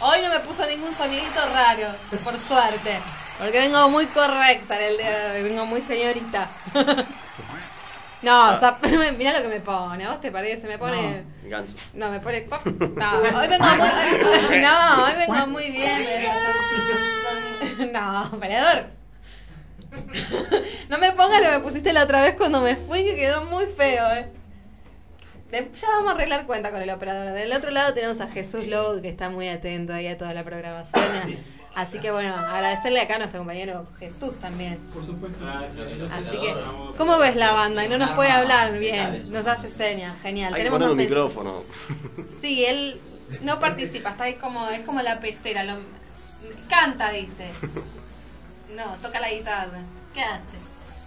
[0.01, 1.87] Hoy no me puso ningún sonidito raro,
[2.23, 2.99] por suerte.
[3.39, 6.49] Porque vengo muy correcta en el día de hoy, vengo muy señorita.
[8.21, 8.77] No, o sea,
[9.17, 10.05] mira lo que me pone.
[10.05, 10.67] ¿A vos te parece?
[10.67, 11.23] Me pone.
[11.45, 11.75] Ganso.
[11.93, 12.41] No, me pone.
[12.41, 12.63] pop.
[12.67, 13.87] No, hoy vengo muy.
[14.61, 16.03] No, hoy vengo muy bien.
[16.03, 16.31] me-
[17.77, 18.85] son- No, operador.
[20.89, 23.65] No me pongas lo que pusiste la otra vez cuando me fui, que quedó muy
[23.65, 24.31] feo, eh.
[25.51, 27.33] De- Ya vamos a arreglar cuenta con el operador.
[27.33, 30.43] Del otro lado tenemos a Jesús Lowe, que está muy atento ahí a toda la
[30.43, 31.37] programación.
[31.73, 34.77] Así que bueno, agradecerle acá a nuestro compañero Jesús también.
[34.93, 35.37] Por supuesto.
[35.47, 36.53] Así que,
[36.97, 37.85] ¿cómo ves la banda?
[37.85, 40.53] Y no nos puede hablar bien, nos hace señas, genial.
[40.53, 41.63] Hay que Tenemos poner un micrófono.
[42.41, 42.99] Sí, él
[43.41, 45.77] no participa, está ahí como, es como la pecera, lo,
[46.69, 47.47] canta, dice.
[48.75, 49.79] No, toca la guitarra.
[50.13, 50.57] ¿Qué hace?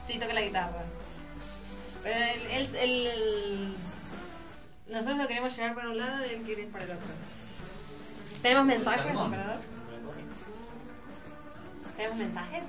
[0.06, 0.82] Sí, toca la guitarra.
[2.02, 3.74] Pero él, él- él-
[4.88, 7.06] nosotros lo queremos llevar para un lado y él quiere ir para el otro.
[8.42, 9.26] ¿Tenemos mensajes, Salmón.
[9.28, 9.56] operador?
[11.96, 12.64] ¿Tenemos mensajes?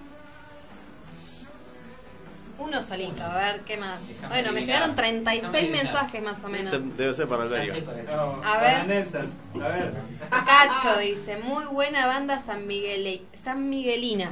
[2.58, 4.00] Uno solito, a ver, ¿qué más?
[4.30, 5.84] Bueno, me llegaron 36 Déjame adivinar.
[5.84, 6.98] mensajes más o menos.
[6.98, 8.44] Debe ser para el Berio.
[8.46, 8.88] A ver.
[8.88, 9.34] Nelson.
[9.56, 9.94] A ver.
[10.30, 14.32] Cacho dice, muy buena banda San Miguel San Miguelina.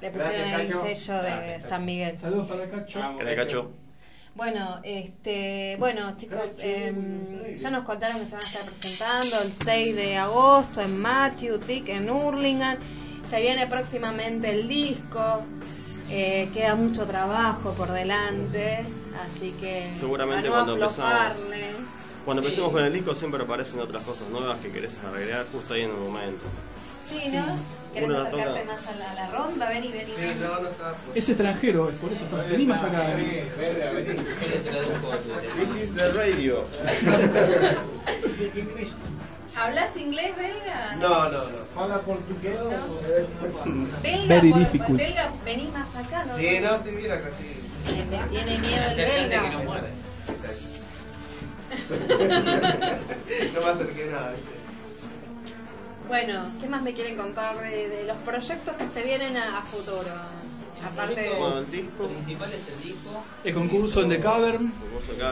[0.00, 2.18] Le pusieron Gracias, el sello de Gracias, San Miguel.
[2.18, 3.00] Saludos para Cacho.
[3.36, 3.83] Cacho.
[4.34, 9.52] Bueno, este, bueno chicos, em, ya nos contaron que se van a estar presentando el
[9.52, 12.78] 6 de agosto en Matthew Trick en Hurlingham.
[13.30, 15.42] Se viene próximamente el disco.
[16.10, 18.84] eh, queda mucho trabajo por delante,
[19.26, 21.38] así que Seguramente cuando empezamos-.
[22.26, 22.46] Cuando Sí.
[22.48, 25.90] empecemos con el disco siempre aparecen otras cosas nuevas que querés agregar justo ahí en
[25.92, 26.42] el momento.
[27.04, 27.44] Sí, ¿no?
[27.92, 28.64] ¿Querés acercarte toca.
[28.72, 29.68] más a la, a la ronda?
[29.68, 30.10] Vení, vení.
[30.10, 30.40] Sí, vení.
[30.40, 30.96] no, no está.
[31.14, 32.48] Es extranjero, por eso estás.
[32.48, 33.02] Vení más acá.
[35.56, 36.64] This is the radio.
[39.56, 40.96] ¿Hablas inglés, belga?
[40.96, 41.80] No, no, no.
[41.80, 43.00] ¿Habla portugués o.?
[44.02, 44.98] Belga, Very por- difficult.
[44.98, 46.34] belga, vení más acá, ¿no?
[46.36, 47.94] Sí, no, estoy bien acá, estoy.
[47.96, 49.42] Me, me tiene miedo el Acércate belga.
[49.42, 49.90] que no muerde.
[53.54, 54.53] No me acerqué nada, ¿viste?
[56.08, 59.62] Bueno, ¿qué más me quieren contar de, de los proyectos que se vienen a, a
[59.62, 60.10] futuro?
[60.84, 61.30] Aparte de...
[61.30, 62.06] Bueno, el disco.
[62.08, 63.24] principal es el disco.
[63.42, 64.72] El concurso en The Cavern.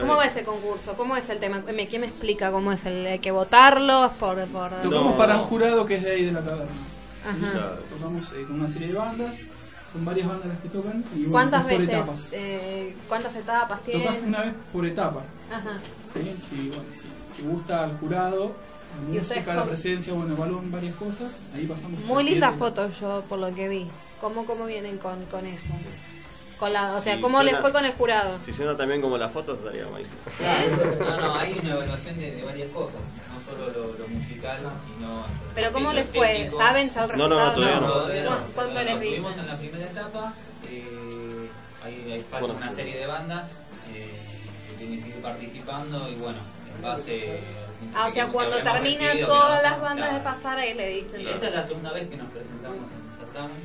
[0.01, 0.95] ¿Cómo va ese concurso?
[0.95, 1.59] ¿Cómo es el tema?
[1.61, 5.17] Me- ¿Quién me explica cómo es el hay que votarlos por por Tocamos No.
[5.17, 6.87] para un jurado que es de ahí de la caverna.
[7.23, 7.51] Ajá.
[7.51, 7.75] Claro.
[7.89, 9.41] Tocamos eh, con una serie de bandas.
[9.91, 11.05] Son varias bandas las que tocan.
[11.13, 11.93] Y bueno, ¿Cuántas es por veces?
[11.95, 12.29] etapas.
[12.31, 13.99] eh, ¿Cuántas etapas tiene?
[14.01, 15.21] Tocas una vez por etapa.
[15.51, 15.79] Ajá.
[16.11, 16.33] ¿sí?
[16.37, 18.55] Si, bueno, si, si gusta al jurado,
[19.09, 21.41] la ¿Y ustedes música, la presencia, bueno, evalúan varias cosas.
[21.55, 22.01] Ahí pasamos.
[22.01, 22.69] Muy siete linda etapas.
[22.69, 23.89] foto yo por lo que vi.
[24.21, 25.69] ¿Cómo cómo vienen con, con eso?
[26.59, 28.39] Con la, o sea, Sí, ¿cómo les suena- fue con el jurado?
[28.39, 30.19] Si suena también como las fotos, estaría buenísimo.
[30.99, 33.01] No, no, hay una evaluación de, de varias cosas.
[33.33, 34.59] No solo lo, lo musical,
[34.97, 35.25] sino.
[35.55, 36.31] Pero ¿cómo les fue?
[36.33, 36.57] estético.
[36.61, 37.49] ¿Saben ya el No, no, resultado?
[37.49, 37.91] no, todavía no.
[37.93, 38.29] Todavía no.
[38.45, 40.33] ¿Cu- ¿Cuánto les Estuvimos en la primera etapa.
[40.69, 41.49] eh,
[41.83, 42.75] hay, hay falta Bueno, una sí.
[42.75, 43.51] serie de bandas
[43.91, 44.19] eh,
[44.69, 46.39] que tienen que seguir participando y bueno,
[46.75, 47.39] en base.
[47.95, 50.37] Ah, o sea, cuando terminan todas las bandas de claro.
[50.37, 51.21] pasar ahí le dicen.
[51.21, 53.57] Y esta es la segunda vez que nos presentamos en el certamen.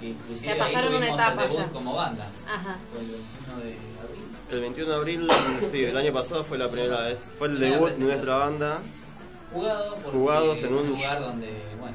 [0.00, 1.66] Inclusive Se pasaron ahí una etapa el ya.
[1.68, 2.28] como banda.
[2.46, 2.76] Ajá.
[2.90, 4.28] Fue el 21 de abril.
[4.50, 5.28] El 21 de abril,
[5.70, 7.26] sí, del año pasado fue la primera vez.
[7.38, 8.78] Fue el debut de nuestra banda.
[9.52, 11.94] Jugado Jugados en un- lugar donde, bueno,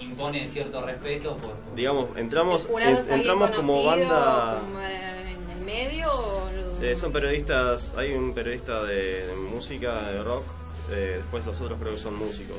[0.00, 4.58] impone cierto respeto por, por- Digamos, entramos, ¿El es entramos como banda.
[4.60, 5.21] como el
[5.64, 10.44] medio o lo- Eh, son periodistas, hay un periodista de, de música, de rock,
[10.90, 12.58] eh, después los otros creo que son músicos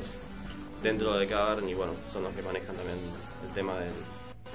[0.82, 2.98] dentro de Cavern y bueno, son los que manejan también
[3.46, 3.92] el tema del,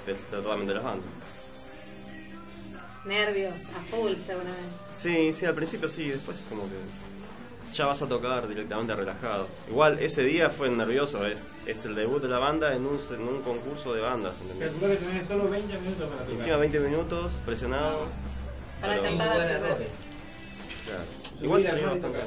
[0.05, 1.11] del certamen de las bandas.
[3.05, 4.69] nervios a full seguramente?
[4.95, 6.75] Sí, sí, al principio sí, después como que
[7.73, 9.47] ya vas a tocar directamente relajado.
[9.69, 13.21] Igual ese día fue nervioso, es, es el debut de la banda en un, en
[13.21, 14.73] un concurso de bandas, ¿entendés?
[14.73, 16.31] Que tenés solo 20 minutos para tocar.
[16.33, 18.09] encima 20 minutos, presionados.
[18.81, 19.87] Para pero- cantar errores.
[20.85, 21.03] Claro.
[21.41, 22.21] Igual ritmo y bastante tocar,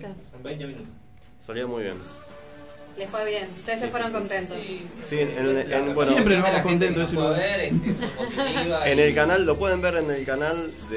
[0.00, 0.14] Claro.
[0.30, 0.88] Son 20 minutos.
[1.44, 1.96] Salió muy bien.
[2.98, 3.48] Le fue bien.
[3.58, 4.18] Ustedes se Sí, fueron sí, sí.
[4.18, 4.56] contentos.
[5.06, 7.60] Sí, en, en- en- bueno, Siempre nos vamos contentos de ese lugar.
[7.60, 10.96] este, En el canal, lo pueden ver en el canal de,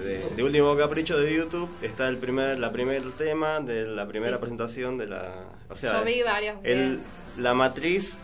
[0.00, 1.68] de- de Último Capricho de YouTube.
[1.82, 4.40] Está el primer, la primer tema de la primera Sí.
[4.40, 5.32] presentación de la.
[5.68, 7.00] O sea, Yo vi es- varios el-
[7.36, 8.18] la matriz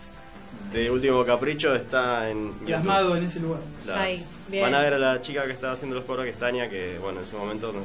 [0.72, 2.52] de Último Capricho está en.
[2.52, 2.66] YouTube.
[2.66, 3.60] Plasmado en ese lugar.
[3.86, 4.64] La- Ahí, bien.
[4.64, 6.98] Van a ver a la chica que estaba haciendo los coros, que es Tania, que
[6.98, 7.84] bueno, en ese momento nos,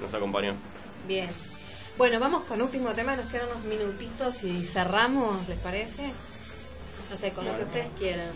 [0.00, 0.54] nos acompañó.
[1.06, 1.28] Bien.
[1.98, 3.16] Bueno, vamos con último tema.
[3.16, 6.12] Nos quedan unos minutitos y cerramos, ¿les parece?
[7.10, 8.30] No sé, con lo que ustedes quieran.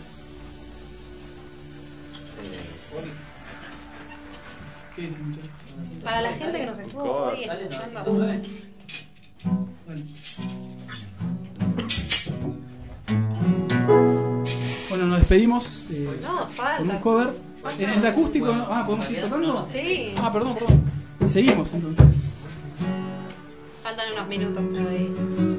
[4.95, 5.49] ¿Qué dicen, muchachos?
[6.03, 8.41] Para la gente que nos estuvo hoy escuchando
[14.95, 16.77] Bueno, nos despedimos eh, No, falta.
[16.77, 17.33] con un cover.
[17.79, 18.45] ¿En el acústico?
[18.47, 18.65] no?
[18.69, 19.67] Ah, ¿podemos ir tocando?
[19.69, 20.13] Sí.
[20.17, 21.29] Ah, perdón, perdón.
[21.29, 22.05] Seguimos entonces.
[23.83, 25.09] Faltan unos minutos todavía.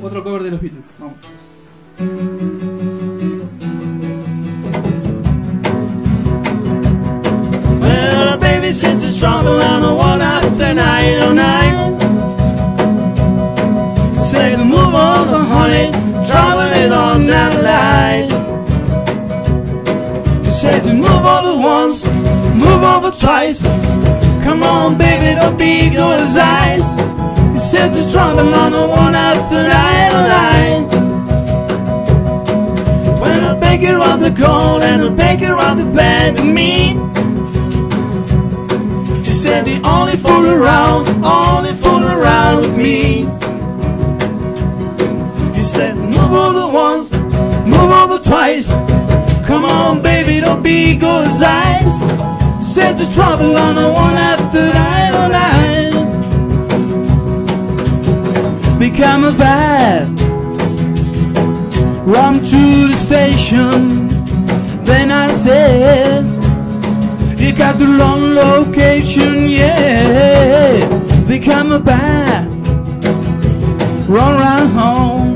[0.02, 0.86] Otro cover de los Beatles.
[0.98, 1.16] Vamos.
[7.80, 11.98] Well, baby, since it's trouble on a one after night oh nine.
[14.18, 15.90] Say move over, honey,
[16.26, 18.45] traveling on that line.
[20.56, 23.60] Said to move over once, move over twice.
[24.42, 26.96] Come on, baby, don't be those eyes.
[27.52, 30.82] You said to trouble on a one after night oh nine.
[33.20, 36.46] When I beg you around the cold and I beg you around the bed with
[36.46, 36.94] me.
[39.24, 43.26] She said the only fool around, only fool around with me.
[45.54, 48.74] He said move over once, move over twice.
[49.46, 50.98] Come on, baby, don't be
[51.42, 52.00] eyes.
[52.60, 55.92] Said the trouble on the one after nine oh nine.
[58.78, 60.08] Become a bad.
[62.06, 64.08] Run to the station.
[64.84, 66.36] Then I said.
[67.46, 70.80] You got the wrong location, yeah.
[71.28, 72.44] They come back,
[74.08, 75.34] run round home.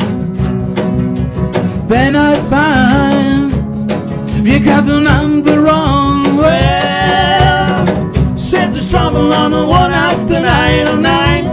[1.86, 3.39] Then I find
[4.50, 6.36] you got the number wrong.
[6.36, 7.86] Well,
[8.36, 11.44] said there's trouble on the one after nine oh nine.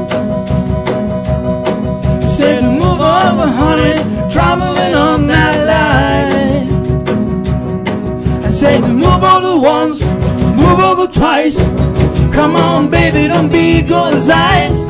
[2.24, 3.96] Said to move over, honey,
[4.32, 6.68] traveling on that line.
[8.44, 10.02] I said to move over once,
[10.58, 11.68] move over twice.
[12.34, 14.88] Come on, baby, don't be goes eyes.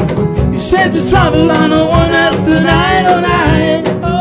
[0.54, 3.84] You said to travel on a one after nine oh nine.
[4.02, 4.17] Well,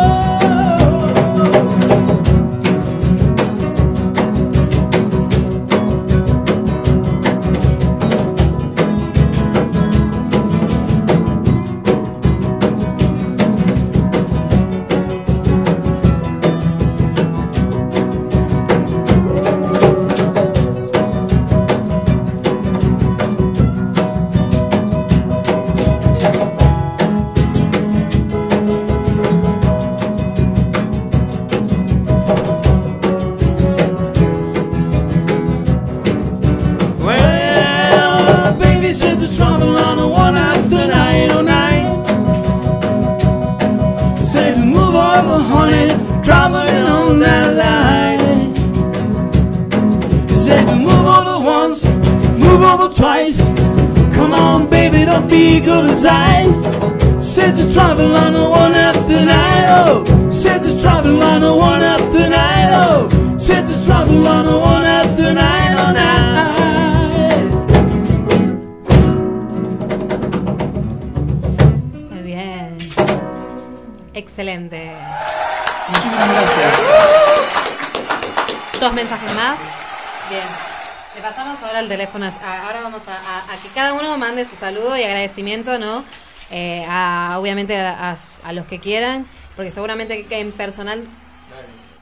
[82.05, 86.05] pasamos ahora vamos a, a- a que cada uno mande su saludo y agradecimiento, ¿no?
[86.51, 91.03] Eh, a- obviamente a, a- los que quieran, porque seguramente que en personal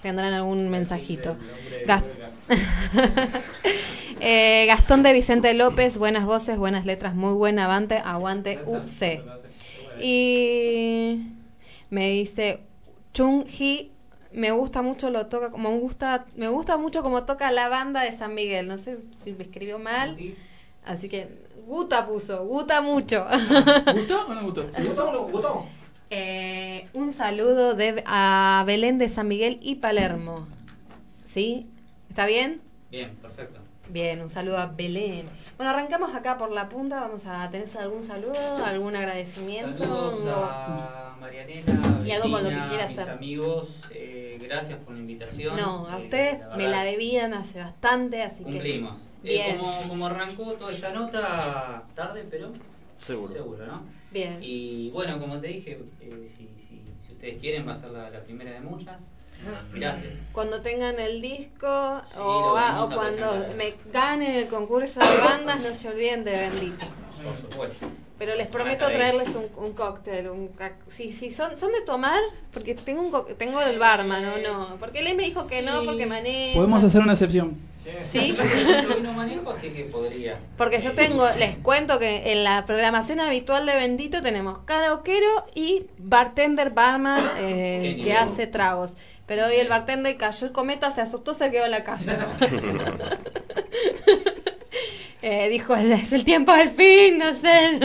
[0.03, 1.37] tendrán algún mensajito.
[4.21, 9.23] Eh, Gastón de Vicente López, buenas voces, buenas letras, muy buena avante, aguante UC.
[10.01, 11.27] Y
[11.91, 12.61] me dice
[13.13, 13.91] Chung Hee,
[14.35, 18.03] me gusta mucho lo toca, como me gusta, me gusta mucho como toca la banda
[18.03, 18.67] de San Miguel.
[18.67, 20.17] No sé si me escribió mal,
[20.85, 21.29] así que
[21.67, 23.27] gusta puso, gusta mucho.
[23.95, 24.43] ¿Gustó o no
[25.29, 25.67] gustó?
[26.11, 30.47] Eh, un saludo de, a Belén de San Miguel y Palermo.
[31.25, 31.67] ¿Sí?
[32.11, 32.61] ¿Está bien?
[32.91, 33.17] Bien.
[33.89, 35.27] Bien, un saludo a Belén.
[35.57, 37.01] Bueno, arrancamos acá por la punta.
[37.01, 38.35] Vamos a tener algún saludo,
[38.65, 39.85] algún agradecimiento.
[39.85, 43.11] Saludos a Marianela, Y algo con lo que quiera mis hacer.
[43.13, 45.57] amigos, eh, gracias por la invitación.
[45.57, 48.99] No, a Eh, ustedes la me la debían hace bastante, así Cumplimos.
[49.23, 49.37] que.
[49.37, 49.59] Eh, Bien.
[49.59, 52.51] como, como arrancó toda esta nota, tarde, pero
[52.97, 53.33] Seguro.
[53.33, 53.83] seguro, ¿no?
[54.11, 54.39] Bien.
[54.43, 58.11] Y bueno, como te dije, eh, si, si, si ustedes quieren, va a ser la,
[58.11, 59.01] la primera de muchas.
[59.75, 60.17] Gracias.
[60.33, 62.53] Cuando tengan el disco Sí, o,
[62.95, 63.57] cuando presentar.
[63.57, 66.87] me ganen el concurso de bandas, no se olviden de Bendito.
[67.23, 67.87] Por supuesto.
[68.19, 70.29] Pero les prometo traerles un, un cóctel.
[70.31, 72.21] Un, ca- si, si son, son de tomar,
[72.53, 74.39] porque tengo un co- tengo el barman, ¿no?
[74.39, 76.55] no Porque él me dijo que no, porque maneja.
[76.57, 77.59] Podemos hacer una excepción.
[78.11, 78.35] Sí.
[78.89, 80.39] Yo no manejo, así que podría.
[80.57, 85.85] Porque yo tengo, les cuento que en la programación habitual de Bendito tenemos karaoquero y
[85.99, 88.93] bartender barman eh, que hace tragos.
[89.27, 92.29] Pero hoy el bartender cayó el cometa, se asustó, se quedó en la casa.
[95.27, 97.69] Eh, dijo, es el tiempo del fin, no sé.
[97.77, 97.79] El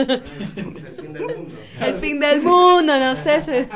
[0.99, 1.55] fin del mundo.
[1.79, 3.39] El fin del mundo, no sé.
[3.39, 3.69] se-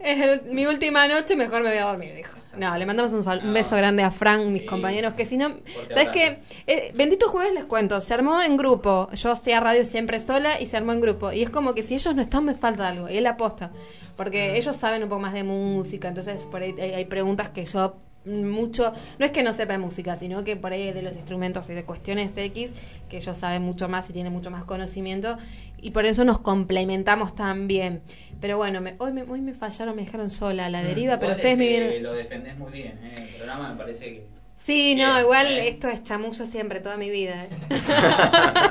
[0.00, 2.33] es el- mi última noche, mejor me voy a dormir, dijo.
[2.58, 5.54] No, le mandamos un, beso grande a Frank, mis compañeros, que si no...
[5.88, 6.38] ¿Sabes qué?
[6.66, 9.08] Eh, Bendito Jueves les cuento, se armó en grupo.
[9.12, 11.32] Yo hacía radio siempre sola y se armó en grupo.
[11.32, 13.08] Y es como que si ellos no están, me falta algo.
[13.08, 13.70] Y es la aposta.
[14.16, 17.64] Porque ellos saben un poco más de música, entonces por ahí hay, hay preguntas que
[17.64, 21.14] yo mucho, no es que no sepa de música, sino que por ahí de los
[21.14, 22.72] instrumentos y de cuestiones X,
[23.08, 25.36] que ellos saben mucho más y tienen mucho más conocimiento,
[25.84, 28.02] y por eso nos complementamos tan bien.
[28.40, 31.32] Pero bueno, me- hoy, me, hoy me fallaron, me dejaron sola a la deriva, pero
[31.32, 32.02] ustedes es me que vieron...
[32.02, 33.28] Lo defendés muy bien, ¿eh?
[33.30, 34.26] El programa me parece que.
[34.64, 35.68] Sí, no, igual eh.
[35.68, 37.46] esto es chamullo siempre, toda mi vida.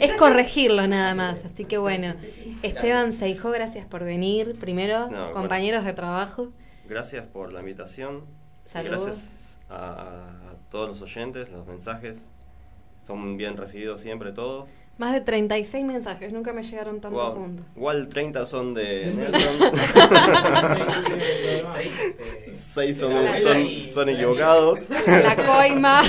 [0.00, 2.14] es corregirlo nada más, así que bueno.
[2.62, 4.56] Esteban Seijó, gracias por venir.
[4.58, 6.50] Primero, No, compañeros de trabajo.
[6.88, 8.24] Gracias por la invitación.
[8.64, 9.04] Saludos.
[9.06, 12.28] Gracias a, a todos los oyentes, los mensajes.
[13.02, 14.68] Son bien recibidos siempre todos.
[14.98, 17.34] Más de 36 mensajes, nunca me llegaron tanto Wow.
[17.34, 17.66] juntos.
[17.76, 19.58] Igual 30 son de Nelson.
[21.74, 21.92] Seis,
[22.56, 23.12] 6 son,
[23.42, 24.86] son, son equivocados.
[25.06, 26.02] La coima.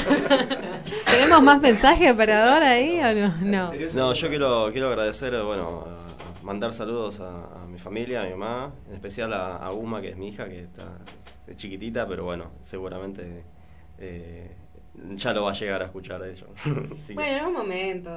[1.12, 3.34] ¿Tenemos más mensajes, operador, ahí o no?
[3.42, 3.72] No.
[3.94, 5.86] No, yo quiero, quiero agradecer, bueno,
[6.44, 10.10] mandar saludos a, a mi familia, a mi mamá, en especial a, a Uma, que
[10.10, 10.84] es mi hija, que está
[11.48, 13.44] es chiquitita, pero bueno, seguramente
[14.00, 14.52] eh,
[15.16, 16.50] ya lo va a llegar a escuchar de ellos.
[16.66, 18.10] Así que- Bueno, en un momento.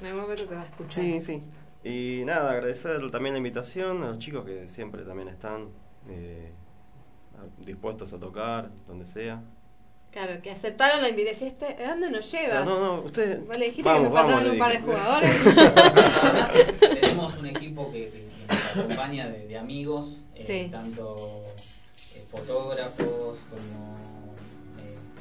[0.00, 0.92] En algún momento te va a escuchar.
[1.04, 1.42] Sí, sí.
[1.82, 5.68] Y nada, agradecer también la invitación a los chicos que siempre también están
[6.08, 6.52] eh,
[7.38, 9.42] a- dispuestos a tocar, donde sea.
[10.10, 11.48] Claro, que aceptaron la invitación.
[11.50, 12.48] Este, ¿De dónde nos O lleva?
[12.48, 13.40] sea, no, no, usted...
[13.46, 16.80] Vos le dijiste Vamos, que me faltaban vamos, un par de jugadores.
[17.00, 20.68] Tenemos un equipo que, que nos acompaña de, de amigos, eh, Sí.
[20.70, 21.44] tanto
[22.14, 23.89] eh, fotógrafos como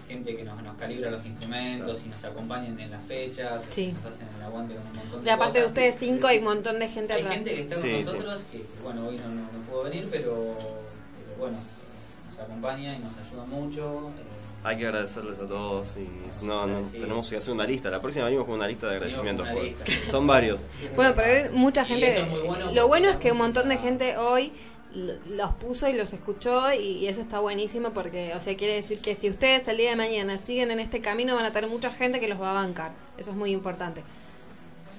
[0.09, 3.93] gente que nos, nos calibra los instrumentos y nos acompañan en las fechas, Sí.
[3.93, 6.43] nos hacen el aguante con un montón Y de aparte de ustedes cinco, hay un
[6.45, 7.35] montón de gente Hay atrás.
[7.35, 8.03] gente que está con Sí, sí.
[8.05, 12.39] nosotros, que, que, bueno, hoy no, no, no pudo venir, pero, pero bueno, eh, nos
[12.39, 14.09] acompaña y nos ayuda mucho.
[14.17, 14.23] eh,
[14.63, 17.89] Hay que agradecerles a todos y no, no, tenemos que hacer una lista.
[17.89, 19.47] La próxima venimos con una lista de agradecimientos.
[19.63, 19.85] Lista.
[20.09, 20.61] Son varios.
[20.95, 22.19] Bueno, pero hay mucha gente.
[22.19, 24.51] es bueno lo bueno es que un montón de gente hoy
[24.95, 28.99] los puso y los escuchó y, y eso está buenísimo porque, o sea, quiere decir
[28.99, 31.91] que si ustedes el día de mañana siguen en este camino van a tener mucha
[31.91, 32.91] gente que los va a bancar.
[33.17, 34.01] Eso es muy importante.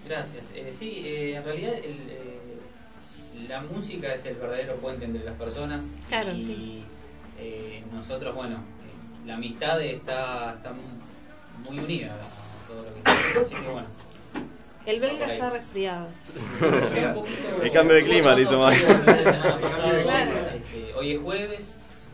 [0.06, 0.46] Gracias.
[0.54, 2.38] Eh, sí, eh, en realidad el, eh,
[3.48, 5.84] la música es el verdadero puente entre las personas.
[6.08, 6.84] Claro, y, sí.
[7.38, 13.00] eh, nosotros, bueno, eh, la amistad está, está mu- muy unida a todo lo que
[13.02, 13.36] queremos.
[13.46, 13.88] Así que bueno.
[14.86, 16.08] El belga está resfriado.
[17.62, 18.74] El cambio de clima le hizo mal.
[20.02, 20.30] Claro.
[20.96, 21.60] hoy es jueves,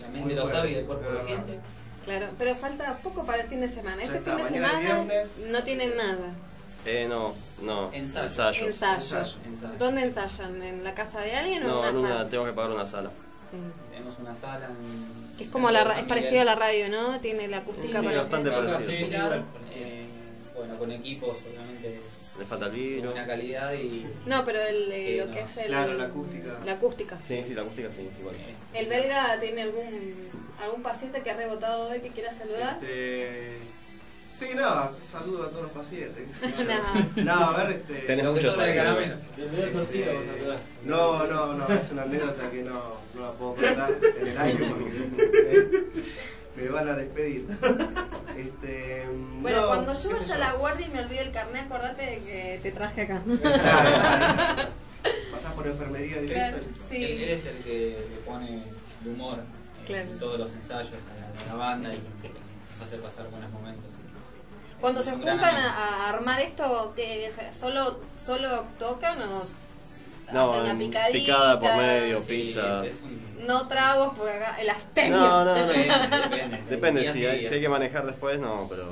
[0.01, 1.61] la mente lo sabe y el cuerpo lo siente.
[2.05, 4.03] Claro, pero falta poco para el fin de semana.
[4.03, 5.07] Este fin de semana
[5.49, 6.33] no tienen nada.
[6.85, 7.93] Eh, no, no.
[7.93, 8.27] Ensayo.
[8.27, 8.63] Ensayos.
[8.63, 9.37] Ensayo.
[9.45, 9.73] Ensayo.
[9.79, 10.63] ¿Dónde ensayan?
[10.63, 12.29] ¿En la casa de alguien o No, en en una sala?
[12.29, 13.11] tengo que pagar una sala.
[13.51, 13.57] Sí.
[13.91, 17.19] Tenemos una sala en Que es como la es parecido a la radio, ¿no?
[17.21, 18.23] Tiene la acústica Sí, parecida.
[18.23, 18.81] bastante parecido.
[18.81, 19.05] Sí, sí.
[19.07, 19.17] sí,
[19.75, 20.07] eh,
[20.55, 22.01] bueno, con equipos obviamente
[22.39, 23.11] Le falta el de vidrio.
[23.11, 25.33] buena calidad y No, pero el, eh, lo no.
[25.33, 26.59] que es el, Claro, la acústica.
[26.65, 27.19] La acústica.
[27.25, 28.37] Sí, sí, la acústica sí, es igual.
[28.75, 30.29] ¿El belga tiene algún
[30.63, 32.79] algún paciente que ha rebotado hoy que quiera saludar?
[32.83, 33.59] Este...
[34.33, 36.27] Sí, no, saludo a todos los pacientes.
[37.17, 37.25] No.
[37.25, 37.95] no, a ver, este...
[38.07, 38.55] Tenés muchos.
[38.59, 38.85] Este,
[40.85, 44.67] No, no, no, es una anécdota que no, no la puedo contar en el aire
[44.69, 45.85] porque
[46.57, 47.47] me, van a despedir.
[48.37, 49.07] Este,
[49.41, 52.19] Bueno, no, cuando yo vaya a la guardia y me olvide el carnet, acordate de
[52.23, 53.23] que te traje acá.
[53.25, 54.69] Claro.
[55.33, 56.35] Pasás por enfermería directo.
[56.35, 56.97] Claro, y- sí.
[57.05, 58.65] él, él es el que le pone
[59.03, 59.39] el humor
[59.89, 63.87] en todos los ensayos a la, a la banda y nos hace pasar buenos momentos.
[64.83, 69.47] Cuando Es se juntan a, a armar esto, ¿qué, o sea, solo, ¿solo tocan o
[70.33, 71.13] No, hacer una picadita.
[71.13, 72.87] picada por medio, Sí, pizzas.
[72.87, 75.17] es un- No tragos por acá, el astemio.
[75.17, 75.67] No, no, no.
[75.73, 77.05] Depende, depende.
[77.07, 78.85] Si hay, si hay que manejar después, no, pero.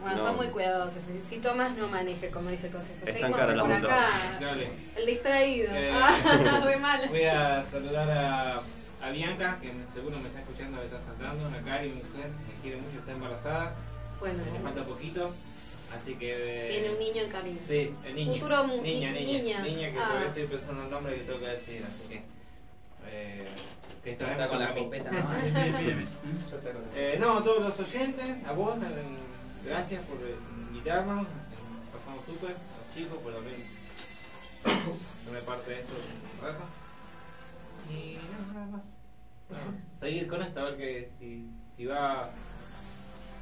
[0.00, 1.02] Bueno, si no, son muy cuidadosos.
[1.22, 2.98] Si- tomas, no maneje, como dice el consejo.
[3.06, 3.84] Están caras las multas.
[3.90, 4.08] acá.
[4.40, 4.70] Dale.
[4.96, 5.72] El distraído.
[5.74, 7.08] Eh, Ah, re mal.
[7.08, 8.60] Voy a saludar a,
[9.02, 11.48] a Bianca, que seguro me está escuchando, me está saltando.
[11.48, 13.74] Una Cari, mi mujer, me quiere mucho, está embarazada.
[14.20, 15.34] Bueno, Le falta poquito.
[15.94, 16.68] Así que.
[16.70, 17.58] Tiene un niño en camino.
[17.60, 18.32] Sí, el niño.
[18.34, 19.92] Futuro niña, ni- niña, niña.
[19.92, 20.06] que Ah.
[20.08, 22.22] todavía estoy pensando el nombre que tengo que decir, así que.
[23.06, 23.48] Eh,
[24.02, 24.84] que está, Está con la camino.
[24.86, 25.18] copeta, ¿no?
[26.96, 30.16] Eh, no, todos los oyentes, a vos, eh, gracias por
[30.68, 31.26] invitarnos.
[31.26, 31.28] eh,
[31.92, 33.64] Pasamos súper, a los chicos, por también
[35.24, 36.64] forme parte de esto un rato.
[37.90, 38.82] Y no, nada más.
[40.00, 42.30] Seguir con esto, a ver que si, si va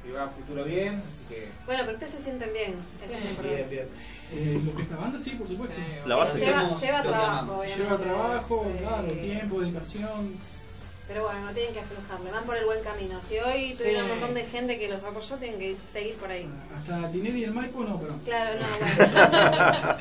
[0.03, 1.49] si va a futuro bien, así que.
[1.65, 2.75] Bueno, pero ustedes se sienten bien.
[3.03, 3.63] Eso es lo importante.
[3.69, 3.87] bien.
[4.31, 5.75] Eh, lo que es la banda, sí, por supuesto.
[6.05, 7.83] La base Lleva, hacemos lleva trabajo, obviamente.
[7.83, 10.53] Lleva trabajo, claro, tiempo, dedicación.
[11.07, 13.19] Pero bueno, no tienen que aflojarle, van por el buen camino.
[13.21, 14.11] Si hoy tuvieron Sí.
[14.11, 16.49] un montón de gente que los apoyó, tienen que seguir por ahí.
[16.75, 18.15] Hasta Tinelli y el Maipo no, pero.
[18.23, 19.97] Claro, no, bueno.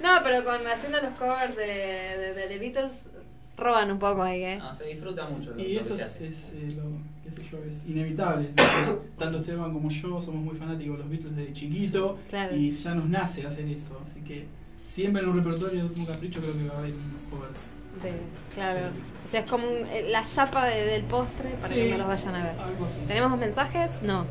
[0.02, 3.10] no, pero con haciendo los covers de, de, de- de Beatles,
[3.58, 4.56] roban un poco ahí, ¿eh?
[4.56, 5.50] No, se disfruta mucho.
[5.52, 6.28] lo- Y lo eso que se es, hace.
[6.28, 6.84] es, eh, lo,
[7.28, 8.50] qué sé yo, es inevitable.
[9.18, 12.56] Tanto Esteban como yo somos muy fanáticos de los Beatles desde chiquito Claro.
[12.56, 14.00] y ya nos nace hacer eso.
[14.08, 14.46] Así que
[14.86, 17.60] siempre en un repertorio de Último Capricho creo que va a haber unos covers.
[18.02, 18.86] De- claro.
[19.26, 21.98] O sea, es como un- eh, la chapa de- del postre para Sí, que no
[21.98, 22.58] los vayan a ver.
[22.58, 22.98] Algo así.
[23.08, 23.90] ¿Tenemos mensajes?
[24.02, 24.24] No.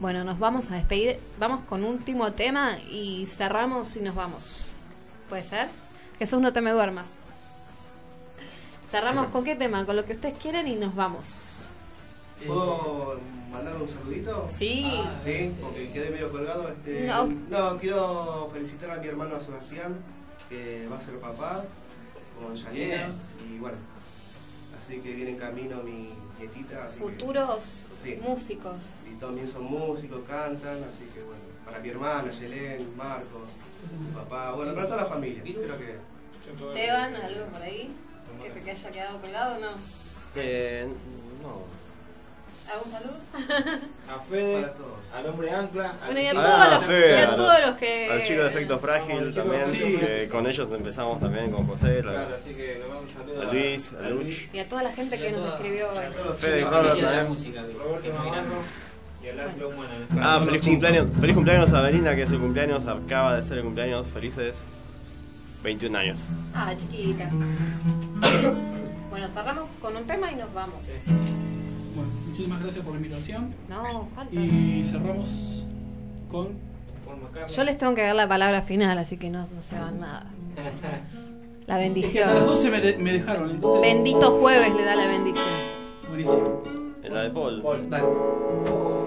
[0.00, 1.18] Bueno, nos vamos a despedir.
[1.38, 4.72] Vamos con un último tema y cerramos y nos vamos.
[5.28, 5.68] ¿Puede ser?
[6.18, 7.08] Jesús, no te me duermas.
[8.90, 9.84] Cerramos con qué tema?
[9.84, 11.66] Con lo que ustedes quieren y nos vamos.
[12.46, 13.18] ¿Puedo
[13.50, 14.48] mandar un saludito?
[14.56, 14.84] Sí.
[15.22, 16.68] Sí, porque quedé medio colgado.
[16.68, 17.26] Este, No.
[17.26, 17.78] no.
[17.78, 19.96] quiero felicitar a mi hermano Sebastián,
[20.48, 21.64] que va a ser papá,
[22.40, 22.84] con Janina.
[22.84, 23.12] Bien.
[23.54, 23.78] Y bueno,
[24.80, 26.84] así que viene en camino mi nietita.
[26.84, 28.18] así que- Futuros Sí.
[28.22, 28.76] músicos.
[29.10, 33.48] y también son músicos, cantan, así que bueno, para mi hermana, Yelén, Marcos,
[33.98, 35.42] mi papá, bueno, para toda la familia.
[35.42, 35.96] Creo que
[36.68, 37.90] Esteban, algo por ahí
[38.42, 39.68] que te haya quedado colgado, ¿no?
[40.34, 40.86] Eh,
[41.42, 41.76] no.
[42.72, 43.16] ¿Algún saludo?
[44.08, 44.98] A Fede, Para todos.
[45.14, 45.90] al hombre ancla.
[46.02, 48.42] al Bueno, y a todos los- Fede, y a a todos los que- Al chico
[48.42, 49.62] de efecto frágil también.
[49.72, 52.02] Que con ellos empezamos también, con José.
[52.02, 54.52] la- Claro, así que le mando un saludo A Luis, a Luch.
[54.52, 56.34] Y a toda la gente que nos escribió hoy.
[56.38, 57.78] Fede y Robert Y a la también.
[57.78, 58.08] Roberto
[59.22, 60.06] y al ancla humana.
[60.20, 63.64] Ah, feliz cumpleaños, feliz cumpleaños a Belina, que es su cumpleaños, acaba de ser el
[63.64, 64.64] cumpleaños, felices
[65.62, 66.20] 21 años.
[66.54, 67.28] Ah, chiquita.
[69.10, 70.76] bueno, cerramos con un tema y nos vamos.
[71.94, 73.54] Bueno, muchísimas gracias por la invitación.
[73.68, 74.34] No, falta.
[74.34, 75.66] Y cerramos
[76.30, 76.48] con.
[77.04, 77.18] Paul.
[77.48, 80.26] Yo les tengo que dar la palabra final, así que no, no se van nada.
[81.66, 82.46] La A las bendición.
[82.46, 83.80] 12 me, me dejaron, entonces.
[83.80, 85.44] Bendito jueves le da la bendición.
[86.08, 86.62] Buenísimo.
[87.10, 87.90] La de Paul.
[87.90, 89.05] Dale.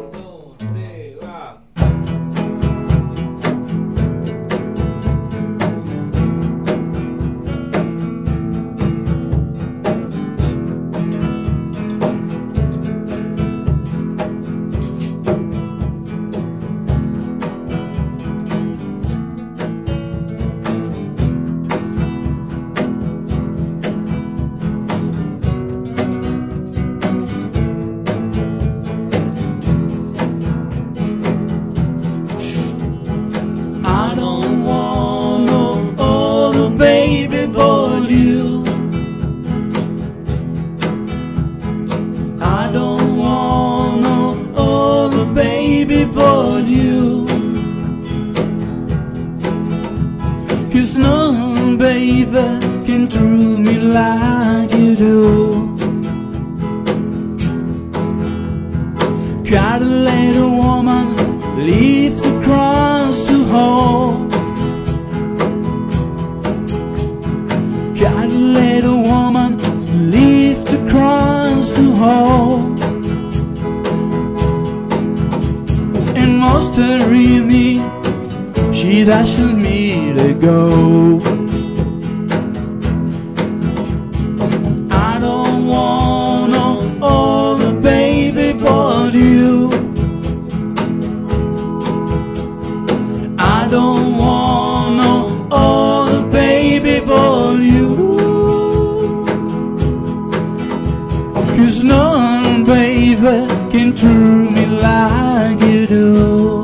[103.22, 106.59] never came through me like you do.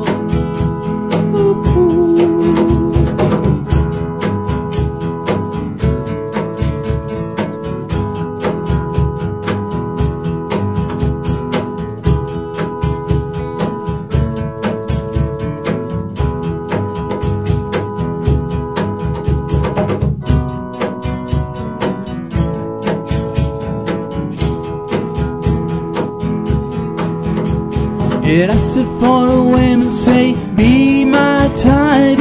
[28.76, 32.15] sit far away and say, Be my tide.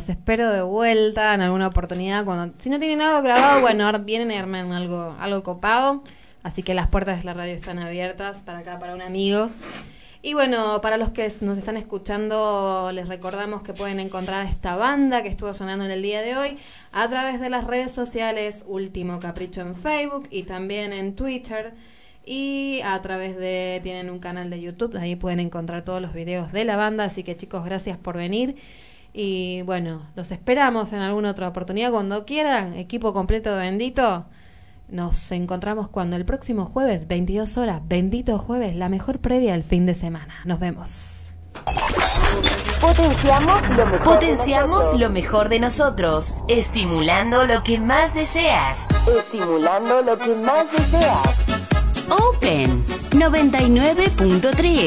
[0.00, 2.24] Los espero de vuelta en alguna oportunidad.
[2.24, 6.02] Cuando, si no tienen algo grabado, bueno, vienen y armen algo, algo copado.
[6.42, 9.50] Así que las puertas de la radio están abiertas para acá, para un amigo.
[10.22, 15.22] Y bueno, para los que nos están escuchando, les recordamos que pueden encontrar esta banda
[15.22, 16.58] que estuvo sonando en el día de hoy
[16.92, 21.74] a través de las redes sociales Último Capricho en Facebook y también en Twitter.
[22.24, 26.52] Y a través de, tienen un canal de YouTube, ahí pueden encontrar todos los videos
[26.52, 27.04] de la banda.
[27.04, 28.56] Así que chicos, gracias por venir.
[29.12, 32.74] Y bueno, los esperamos en alguna otra oportunidad cuando quieran.
[32.74, 34.26] Equipo completo de Bendito.
[34.88, 39.86] Nos encontramos cuando el próximo jueves, 22 horas, bendito jueves, la mejor previa al fin
[39.86, 40.34] de semana.
[40.44, 41.32] Nos vemos.
[42.80, 48.86] Potenciamos lo mejor, Potenciamos lo mejor de nosotros, estimulando lo que más deseas.
[49.06, 51.50] Estimulando lo que más deseas.
[52.08, 54.80] Open 99.3